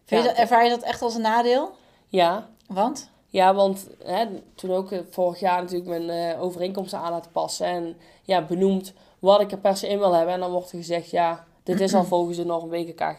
vind 0.06 0.22
je 0.22 0.28
dat, 0.28 0.38
ervaar 0.38 0.64
je 0.64 0.70
dat 0.70 0.82
echt 0.82 1.02
als 1.02 1.16
een 1.16 1.22
nadeel? 1.22 1.72
Ja, 2.08 2.50
Want? 2.68 3.10
ja 3.28 3.54
want 3.54 3.88
hè, 4.04 4.26
toen 4.56 4.72
ook 4.72 4.92
eh, 4.92 5.00
vorig 5.10 5.40
jaar 5.40 5.62
natuurlijk 5.62 5.90
mijn 6.06 6.10
eh, 6.36 6.42
overeenkomsten 6.42 7.00
aan 7.00 7.12
laten 7.12 7.32
passen. 7.32 7.66
En 7.68 7.98
ja, 8.24 8.42
benoemd 8.46 8.94
wat 9.20 9.42
ik 9.42 9.52
er 9.52 9.58
per 9.58 9.78
se 9.78 9.88
in 9.88 10.00
wil 10.00 10.14
hebben. 10.14 10.34
En 10.34 10.40
dan 10.40 10.52
wordt 10.52 10.72
er 10.72 10.78
gezegd, 10.78 11.10
ja, 11.10 11.46
dit 11.64 11.80
is 11.80 11.94
al 11.94 12.04
volgens 12.14 12.38
de 12.38 12.46
norm 12.46 12.70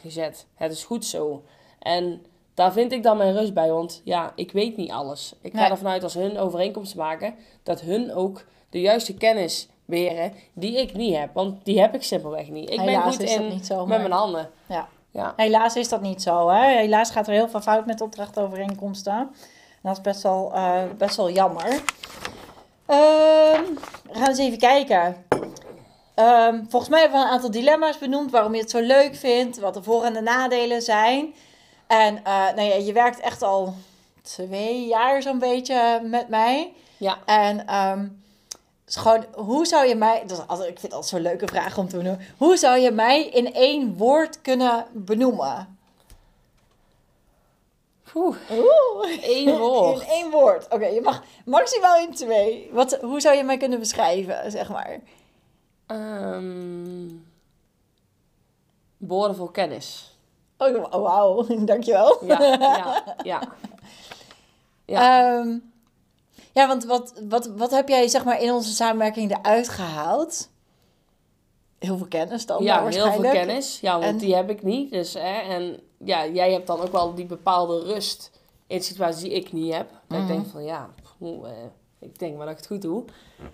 gezet. 0.02 0.46
Het 0.54 0.72
is 0.72 0.84
goed 0.84 1.04
zo. 1.04 1.42
En 1.78 2.24
daar 2.54 2.72
vind 2.72 2.92
ik 2.92 3.02
dan 3.02 3.16
mijn 3.16 3.36
rust 3.36 3.54
bij, 3.54 3.70
want 3.70 4.00
ja, 4.04 4.32
ik 4.34 4.52
weet 4.52 4.76
niet 4.76 4.90
alles. 4.90 5.34
Ik 5.40 5.52
ga 5.52 5.60
Nee. 5.60 5.70
ervan 5.70 5.90
uit 5.90 6.02
als 6.02 6.14
hun 6.14 6.38
overeenkomsten 6.38 6.98
maken, 6.98 7.34
dat 7.62 7.80
hun 7.80 8.14
ook 8.14 8.44
de 8.70 8.80
juiste 8.80 9.14
kennis 9.14 9.68
beheren 9.84 10.32
die 10.52 10.80
ik 10.80 10.94
niet 10.94 11.16
heb. 11.16 11.30
Want 11.32 11.64
die 11.64 11.80
heb 11.80 11.94
ik 11.94 12.02
simpelweg 12.02 12.48
niet. 12.48 12.70
Ik 12.70 12.76
ben 12.76 12.88
Helaas 12.88 13.14
goed 13.14 13.22
is 13.24 13.34
dat 13.34 13.42
in 13.42 13.48
niet 13.48 13.66
zo, 13.66 13.86
met 13.86 13.98
mijn 13.98 14.12
handen. 14.12 14.50
Ja. 14.66 14.88
Ja. 15.10 15.32
Helaas 15.36 15.76
is 15.76 15.88
dat 15.88 16.00
niet 16.00 16.22
zo. 16.22 16.48
Hè? 16.48 16.76
Helaas 16.76 17.10
gaat 17.10 17.26
er 17.26 17.32
heel 17.32 17.48
veel 17.48 17.60
fout 17.60 17.86
met 17.86 18.00
opdrachtovereenkomsten. 18.00 19.12
En 19.12 19.30
dat 19.82 19.92
is 19.96 20.00
best 20.02 20.22
wel, 20.22 20.52
eh, 20.54 20.82
best 20.98 21.16
wel 21.16 21.30
jammer. 21.30 21.82
Ehm, 22.86 23.62
we 24.02 24.12
gaan 24.12 24.28
eens 24.28 24.38
even 24.38 24.58
kijken. 24.58 25.24
Ehm, 26.14 26.62
volgens 26.68 26.90
mij 26.90 27.00
hebben 27.00 27.18
we 27.20 27.24
een 27.26 27.32
aantal 27.32 27.50
dilemma's 27.50 27.98
benoemd 27.98 28.30
waarom 28.30 28.54
je 28.54 28.60
het 28.60 28.70
zo 28.70 28.80
leuk 28.80 29.14
vindt, 29.14 29.58
wat 29.58 29.74
de 29.74 29.82
voor- 29.82 30.04
en 30.04 30.12
de 30.12 30.20
nadelen 30.20 30.82
zijn. 30.82 31.34
En 31.86 32.16
eh, 32.24 32.32
nou 32.54 32.60
ja, 32.62 32.74
je 32.74 32.92
werkt 32.92 33.20
echt 33.20 33.42
al 33.42 33.74
twee 34.22 34.86
jaar 34.86 35.22
zo'n 35.22 35.38
beetje 35.38 36.00
met 36.04 36.28
mij. 36.28 36.72
Ja. 36.96 37.18
En 37.24 37.64
is 38.86 38.96
gewoon, 38.96 39.24
hoe 39.34 39.66
zou 39.66 39.86
je 39.86 39.94
mij, 39.94 40.22
dat 40.26 40.38
is 40.38 40.46
altijd, 40.46 40.68
ik 40.70 40.78
vind 40.78 40.82
het 40.82 40.92
altijd 40.92 41.10
zo'n 41.10 41.20
leuke 41.32 41.46
vraag 41.46 41.78
om 41.78 41.88
te 41.88 41.96
benoemen. 41.96 42.26
Hoe 42.38 42.56
zou 42.56 42.78
je 42.78 42.90
mij 42.90 43.26
in 43.26 43.54
één 43.54 43.96
woord 43.96 44.40
kunnen 44.42 44.86
benoemen? 44.92 45.78
Oeh, 48.14 48.36
één 49.22 49.58
woord. 49.58 50.00
In 50.02 50.08
één 50.08 50.30
woord. 50.30 50.66
Oké, 50.70 50.86
je 50.86 51.00
mag 51.00 51.22
maximaal 51.44 51.98
in 51.98 52.14
twee. 52.14 52.68
Wat, 52.72 52.98
hoe 53.00 53.20
zou 53.20 53.36
je 53.36 53.44
mij 53.44 53.56
kunnen 53.56 53.78
beschrijven, 53.78 54.50
zeg 54.50 54.68
maar? 54.68 55.00
Ehm 55.86 57.08
boordevol 58.96 59.48
kennis. 59.48 60.16
Oh, 60.58 60.90
wauw, 60.90 61.46
dankjewel. 61.64 62.24
Ja, 62.24 62.38
ja, 62.60 63.16
ja. 63.22 63.42
Ja, 64.84 65.38
Ehm, 65.38 65.58
ja, 66.52 66.66
want 66.68 66.84
wat, 66.84 67.20
wat, 67.28 67.46
wat 67.46 67.70
heb 67.70 67.88
jij 67.88 68.08
zeg 68.08 68.24
maar 68.24 68.40
in 68.42 68.52
onze 68.52 68.72
samenwerking 68.74 69.30
eruit 69.38 69.68
gehaald? 69.68 70.48
Heel 71.78 71.96
veel 71.96 72.06
kennis 72.08 72.46
dan 72.46 72.62
ja 72.62 72.88
heel 72.88 73.12
veel 73.12 73.30
kennis. 73.30 73.80
Ja, 73.80 73.92
want 73.92 74.04
En- 74.04 74.18
die 74.18 74.34
heb 74.34 74.50
ik 74.50 74.62
niet. 74.62 74.90
Dus, 74.90 75.14
hè, 75.14 75.38
en 75.40 75.80
ja, 75.98 76.26
jij 76.26 76.52
hebt 76.52 76.66
dan 76.66 76.80
ook 76.80 76.92
wel 76.92 77.14
die 77.14 77.26
bepaalde 77.26 77.80
rust 77.82 78.30
in 78.66 78.82
situaties 78.82 79.22
die 79.22 79.32
ik 79.32 79.52
niet 79.52 79.72
heb. 79.74 79.90
Dat 80.08 80.18
ik 80.18 80.24
Mhm. 80.24 80.32
denk 80.32 80.46
van, 80.46 80.64
ja, 80.64 80.88
poeh, 81.18 81.50
eh, 81.50 81.56
ik 82.04 82.18
denk 82.18 82.36
maar 82.36 82.44
dat 82.46 82.50
ik 82.54 82.60
het 82.60 82.66
goed 82.66 82.82
doe. 82.82 83.04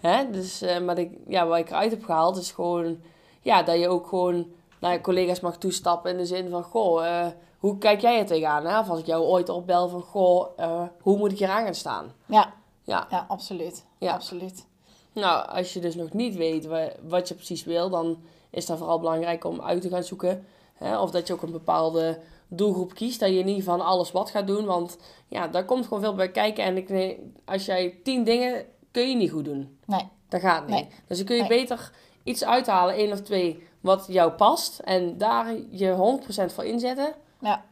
Hè? 0.01 0.31
Dus, 0.31 0.63
eh, 0.63 0.81
maar 0.81 0.99
ik, 0.99 1.11
ja, 1.29 1.47
wat 1.47 1.59
ik 1.59 1.69
eruit 1.69 1.91
heb 1.91 2.05
gehaald 2.05 2.37
is 2.37 2.51
gewoon, 2.51 2.99
ja, 3.41 3.63
dat 3.63 3.79
je 3.79 3.89
ook 3.89 4.07
gewoon 4.07 4.47
naar 4.81 4.93
je 4.93 5.01
collega's 5.01 5.41
mag 5.41 5.57
toestappen 5.59 6.11
in 6.11 6.17
de 6.17 6.27
zin 6.27 6.49
van, 6.51 6.63
goh, 6.63 7.07
eh, 7.07 7.27
hoe 7.59 7.79
kijk 7.79 8.01
jij 8.01 8.19
er 8.19 8.27
tegenaan? 8.27 8.67
Hè? 8.67 8.79
Of 8.79 8.89
als 8.89 8.99
ik 8.99 9.07
jou 9.07 9.23
ooit 9.25 9.49
opbel 9.49 9.89
van, 9.89 10.01
goh, 10.03 10.47
eh, 10.57 10.83
hoe 11.01 11.17
moet 11.17 11.33
ik 11.33 11.39
hier 11.39 11.49
aan 11.49 11.65
gaan 11.65 11.75
staan? 11.75 12.13
Ja, 12.27 12.53
Ja, 12.85 13.07
ja, 13.11 13.25
absoluut. 13.29 13.85
Ja. 13.99 14.13
absoluut. 14.13 14.67
Nou, 15.13 15.49
als 15.49 15.73
je 15.73 15.81
dus 15.81 15.95
nog 15.95 16.13
niet 16.13 16.37
weet 16.37 16.67
wa- 16.67 16.93
wat 17.09 17.29
je 17.29 17.35
precies 17.35 17.65
wil, 17.65 17.91
dan 17.91 18.19
is 18.51 18.67
dat 18.67 18.79
vooral 18.79 18.99
belangrijk 18.99 19.45
om 19.45 19.61
uit 19.61 19.83
te 19.83 19.89
gaan 19.89 20.03
zoeken. 20.03 20.47
Hè? 20.75 20.99
Of 21.01 21.11
dat 21.11 21.27
je 21.27 21.33
ook 21.33 21.43
een 21.43 21.53
bepaalde 21.53 22.19
doelgroep 22.51 22.95
kiest, 22.95 23.21
dat 23.21 23.31
je 23.31 23.45
niet 23.45 23.65
van 23.65 23.81
alles 23.81 24.13
wat 24.13 24.31
gaat 24.31 24.47
doen. 24.47 24.65
Want 24.65 24.97
ja, 25.29 25.49
daar 25.49 25.65
komt 25.65 25.85
gewoon 25.85 26.01
veel 26.01 26.15
bij 26.15 26.31
kijken. 26.31 26.65
En 26.65 26.77
ik, 26.77 26.89
nee, 26.89 27.33
als 27.45 27.65
jij 27.65 27.99
tien 28.05 28.25
dingen, 28.25 28.65
kun 28.91 29.09
je 29.09 29.17
niet 29.17 29.31
goed 29.31 29.45
doen. 29.45 29.79
Nee, 29.87 30.09
Dat 30.29 30.41
gaat 30.41 30.61
niet. 30.67 30.75
Nee. 30.75 30.89
Dus 31.07 31.17
dan 31.17 31.27
kun 31.27 31.37
je 31.37 31.43
Nee. 31.43 31.61
beter 31.61 31.91
iets 32.23 32.45
uithalen, 32.45 32.95
één 32.95 33.13
of 33.13 33.21
twee, 33.21 33.69
wat 33.81 34.05
jou 34.09 34.31
past. 34.33 34.79
En 34.79 35.19
daar 35.19 35.55
je 35.71 35.91
100% 35.91 36.53
voor 36.53 36.65
inzetten. 36.65 37.15
ja. 37.41 37.63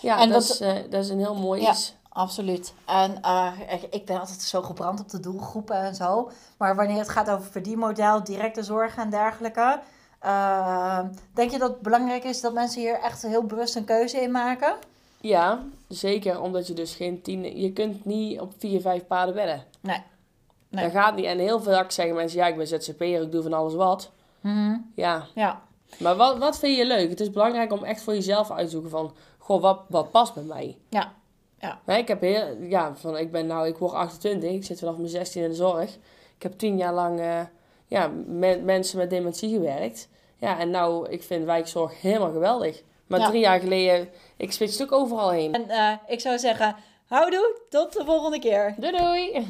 Ja, 0.00 0.20
En 0.20 0.28
dat, 0.28 0.42
is, 0.42 0.60
eh, 0.60 0.74
dat 0.90 1.04
is 1.04 1.08
een 1.10 1.18
heel 1.18 1.34
mooi 1.34 1.60
Ja. 1.62 1.70
iets. 1.70 1.94
Absoluut. 2.08 2.74
En 2.86 3.14
ik- 3.70 3.86
ik 3.94 4.06
ben 4.06 4.20
altijd 4.20 4.40
zo 4.42 4.62
gebrand 4.62 5.00
op 5.00 5.08
de 5.10 5.20
doelgroepen 5.20 5.76
en 5.76 5.94
zo. 5.94 6.30
Maar 6.56 6.76
wanneer 6.76 6.98
het 6.98 7.08
gaat 7.08 7.30
over 7.30 7.50
verdienmodel, 7.50 8.24
directe 8.24 8.62
zorg 8.62 8.96
en 8.96 9.10
dergelijke. 9.10 9.80
Eh, 10.18 11.00
denk 11.34 11.50
je 11.50 11.58
dat 11.58 11.70
het 11.70 11.80
belangrijk 11.80 12.24
is 12.24 12.40
dat 12.40 12.52
mensen 12.52 12.80
hier 12.80 13.00
echt 13.00 13.22
heel 13.22 13.42
bewust 13.44 13.76
een 13.76 13.84
keuze 13.84 14.20
in 14.20 14.30
maken? 14.30 14.74
Ja, 15.20 15.64
zeker. 15.88 16.40
Omdat 16.40 16.66
je 16.66 16.72
dus 16.74 16.94
geen 16.94 17.22
tien... 17.22 17.60
Je 17.60 17.72
kunt 17.72 18.04
niet 18.04 18.40
op 18.40 18.52
vier, 18.58 18.80
vijf 18.80 19.06
paarden 19.06 19.34
wedden. 19.34 19.64
Nee. 19.80 20.02
Nee. 20.68 20.84
Dat 20.84 20.92
gaat 20.92 21.14
niet. 21.16 21.24
En 21.24 21.38
heel 21.38 21.60
vaak 21.62 21.90
zeggen 21.90 22.14
mensen, 22.14 22.38
ja, 22.38 22.46
ik 22.46 22.56
ben 22.56 22.66
ZZP'er, 22.66 23.22
ik 23.22 23.32
doe 23.32 23.42
van 23.42 23.52
alles 23.52 23.74
wat. 23.74 24.10
Mhm. 24.40 24.76
Ja, 24.94 25.26
Ja. 25.34 25.62
Maar 25.98 26.16
wat, 26.16 26.38
wat 26.38 26.58
vind 26.58 26.76
je 26.76 26.86
leuk? 26.86 27.10
Het 27.10 27.20
is 27.20 27.30
belangrijk 27.30 27.72
om 27.72 27.84
echt 27.84 28.02
voor 28.02 28.14
jezelf 28.14 28.50
uit 28.50 28.64
te 28.64 28.70
zoeken 28.70 28.90
van... 28.90 29.14
Goh, 29.38 29.62
wat, 29.62 29.80
wat 29.88 30.10
past 30.10 30.34
bij 30.34 30.42
mij? 30.42 30.76
Ja. 30.88 31.12
Nee, 31.84 31.98
ik 31.98 32.08
heb 32.08 32.20
heel... 32.20 32.56
Ja, 32.60 32.94
van, 32.96 33.16
ik 33.16 33.32
ben 33.32 33.46
nou... 33.46 33.66
Ik 33.66 33.76
word 33.78 33.92
28. 33.92 34.50
Ik 34.50 34.64
zit 34.64 34.78
vanaf 34.78 34.96
mijn 34.96 35.08
16 35.08 35.42
in 35.42 35.48
de 35.48 35.54
zorg. 35.54 35.94
Ik 36.36 36.42
heb 36.42 36.58
tien 36.58 36.76
jaar 36.76 36.94
lang... 36.94 37.20
eh, 37.20 37.40
ja, 37.88 38.10
met 38.26 38.64
mensen 38.64 38.98
met 38.98 39.10
dementie 39.10 39.50
gewerkt. 39.50 40.08
Ja, 40.36 40.58
en 40.58 40.70
nou... 40.70 41.08
Ik 41.08 41.22
vind 41.22 41.44
wijkzorg 41.44 42.00
helemaal 42.00 42.32
geweldig. 42.32 42.82
Maar 43.06 43.20
Ja. 43.20 43.28
drie 43.28 43.40
jaar 43.40 43.60
geleden... 43.60 44.08
Ik 44.36 44.52
switchte 44.52 44.82
ook 44.82 44.92
overal 44.92 45.30
heen. 45.30 45.52
En 45.52 45.68
eh, 45.70 45.92
ik 46.06 46.20
zou 46.20 46.38
zeggen, 46.38 46.76
houdoe, 47.06 47.60
tot 47.68 47.92
de 47.92 48.04
volgende 48.04 48.38
keer. 48.38 48.74
Doei 48.78 48.96
doei! 48.96 49.46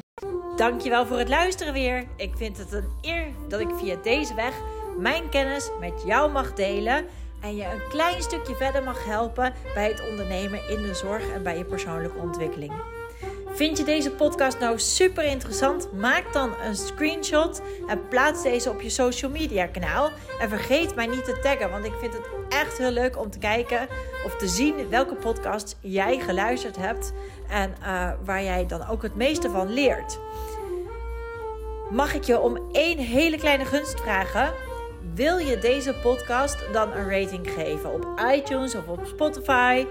Dankjewel 0.55 1.05
voor 1.05 1.17
het 1.17 1.29
luisteren 1.29 1.73
weer. 1.73 2.07
Ik 2.17 2.31
vind 2.35 2.57
het 2.57 2.71
een 2.71 2.89
eer 3.01 3.27
dat 3.49 3.59
ik 3.59 3.69
via 3.75 3.95
deze 4.03 4.33
weg 4.33 4.53
mijn 4.97 5.29
kennis 5.29 5.69
met 5.79 6.03
jou 6.05 6.31
mag 6.31 6.53
delen. 6.53 7.05
En 7.41 7.55
je 7.55 7.63
een 7.63 7.87
klein 7.89 8.21
stukje 8.21 8.55
verder 8.55 8.83
mag 8.83 9.05
helpen 9.05 9.53
bij 9.73 9.87
het 9.87 10.09
ondernemen 10.09 10.69
in 10.69 10.81
de 10.81 10.93
zorg 10.93 11.29
en 11.33 11.43
bij 11.43 11.57
je 11.57 11.65
persoonlijke 11.65 12.19
ontwikkeling. 12.19 12.73
Vind 13.59 13.77
je 13.77 13.83
deze 13.83 14.11
podcast 14.11 14.59
nou 14.59 14.79
super 14.79 15.23
interessant? 15.23 15.93
Maak 15.93 16.33
dan 16.33 16.53
een 16.63 16.75
screenshot 16.75 17.61
en 17.87 18.07
plaats 18.07 18.43
deze 18.43 18.69
op 18.69 18.81
je 18.81 18.89
social 18.89 19.31
media 19.31 19.67
kanaal. 19.67 20.09
En 20.39 20.49
vergeet 20.49 20.95
mij 20.95 21.05
niet 21.05 21.25
te 21.25 21.39
taggen, 21.41 21.71
want 21.71 21.85
ik 21.85 21.93
vind 21.99 22.13
het 22.13 22.29
echt 22.49 22.77
heel 22.77 22.91
leuk 22.91 23.17
om 23.17 23.29
te 23.29 23.39
kijken 23.39 23.87
of 24.25 24.35
te 24.35 24.47
zien 24.47 24.89
welke 24.89 25.15
podcast 25.15 25.77
jij 25.81 26.19
geluisterd 26.19 26.75
hebt 26.75 27.13
en 27.49 27.75
eh, 27.81 28.11
waar 28.25 28.43
jij 28.43 28.65
dan 28.65 28.87
ook 28.87 29.01
het 29.01 29.15
meeste 29.15 29.49
van 29.49 29.73
leert. 29.73 30.19
Mag 31.89 32.13
ik 32.13 32.23
je 32.23 32.39
om 32.39 32.69
één 32.71 32.97
hele 32.97 33.37
kleine 33.37 33.65
gunst 33.65 33.99
vragen? 33.99 34.53
Wil 35.13 35.37
je 35.37 35.57
deze 35.57 35.93
podcast 35.93 36.57
dan 36.73 36.91
een 36.91 37.09
rating 37.09 37.51
geven 37.51 37.93
op 37.93 38.07
iTunes 38.35 38.75
of 38.75 38.87
op 38.87 38.99
Spotify 39.05 39.85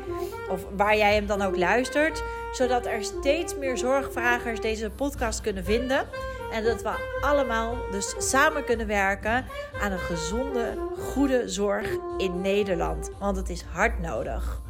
of 0.51 0.67
waar 0.77 0.97
jij 0.97 1.15
hem 1.15 1.27
dan 1.27 1.43
ook 1.43 1.57
luistert, 1.57 2.23
zodat 2.53 2.87
er 2.87 3.05
steeds 3.05 3.57
meer 3.57 3.79
zorgvragers 3.79 4.61
deze 4.61 4.91
podcast 4.91 5.41
kunnen 5.41 5.65
vinden 5.65 6.07
en 6.53 6.65
dat 6.65 6.83
we 6.83 7.19
allemaal 7.21 7.77
dus 7.91 8.15
samen 8.19 8.65
kunnen 8.65 8.87
werken 8.87 9.45
aan 9.81 9.93
een 9.93 9.99
gezonde, 9.99 10.75
goede 10.99 11.49
zorg 11.49 11.97
in 12.17 12.41
Nederland, 12.41 13.11
want 13.19 13.37
het 13.37 13.49
is 13.49 13.63
hard 13.63 14.01
nodig. 14.01 14.61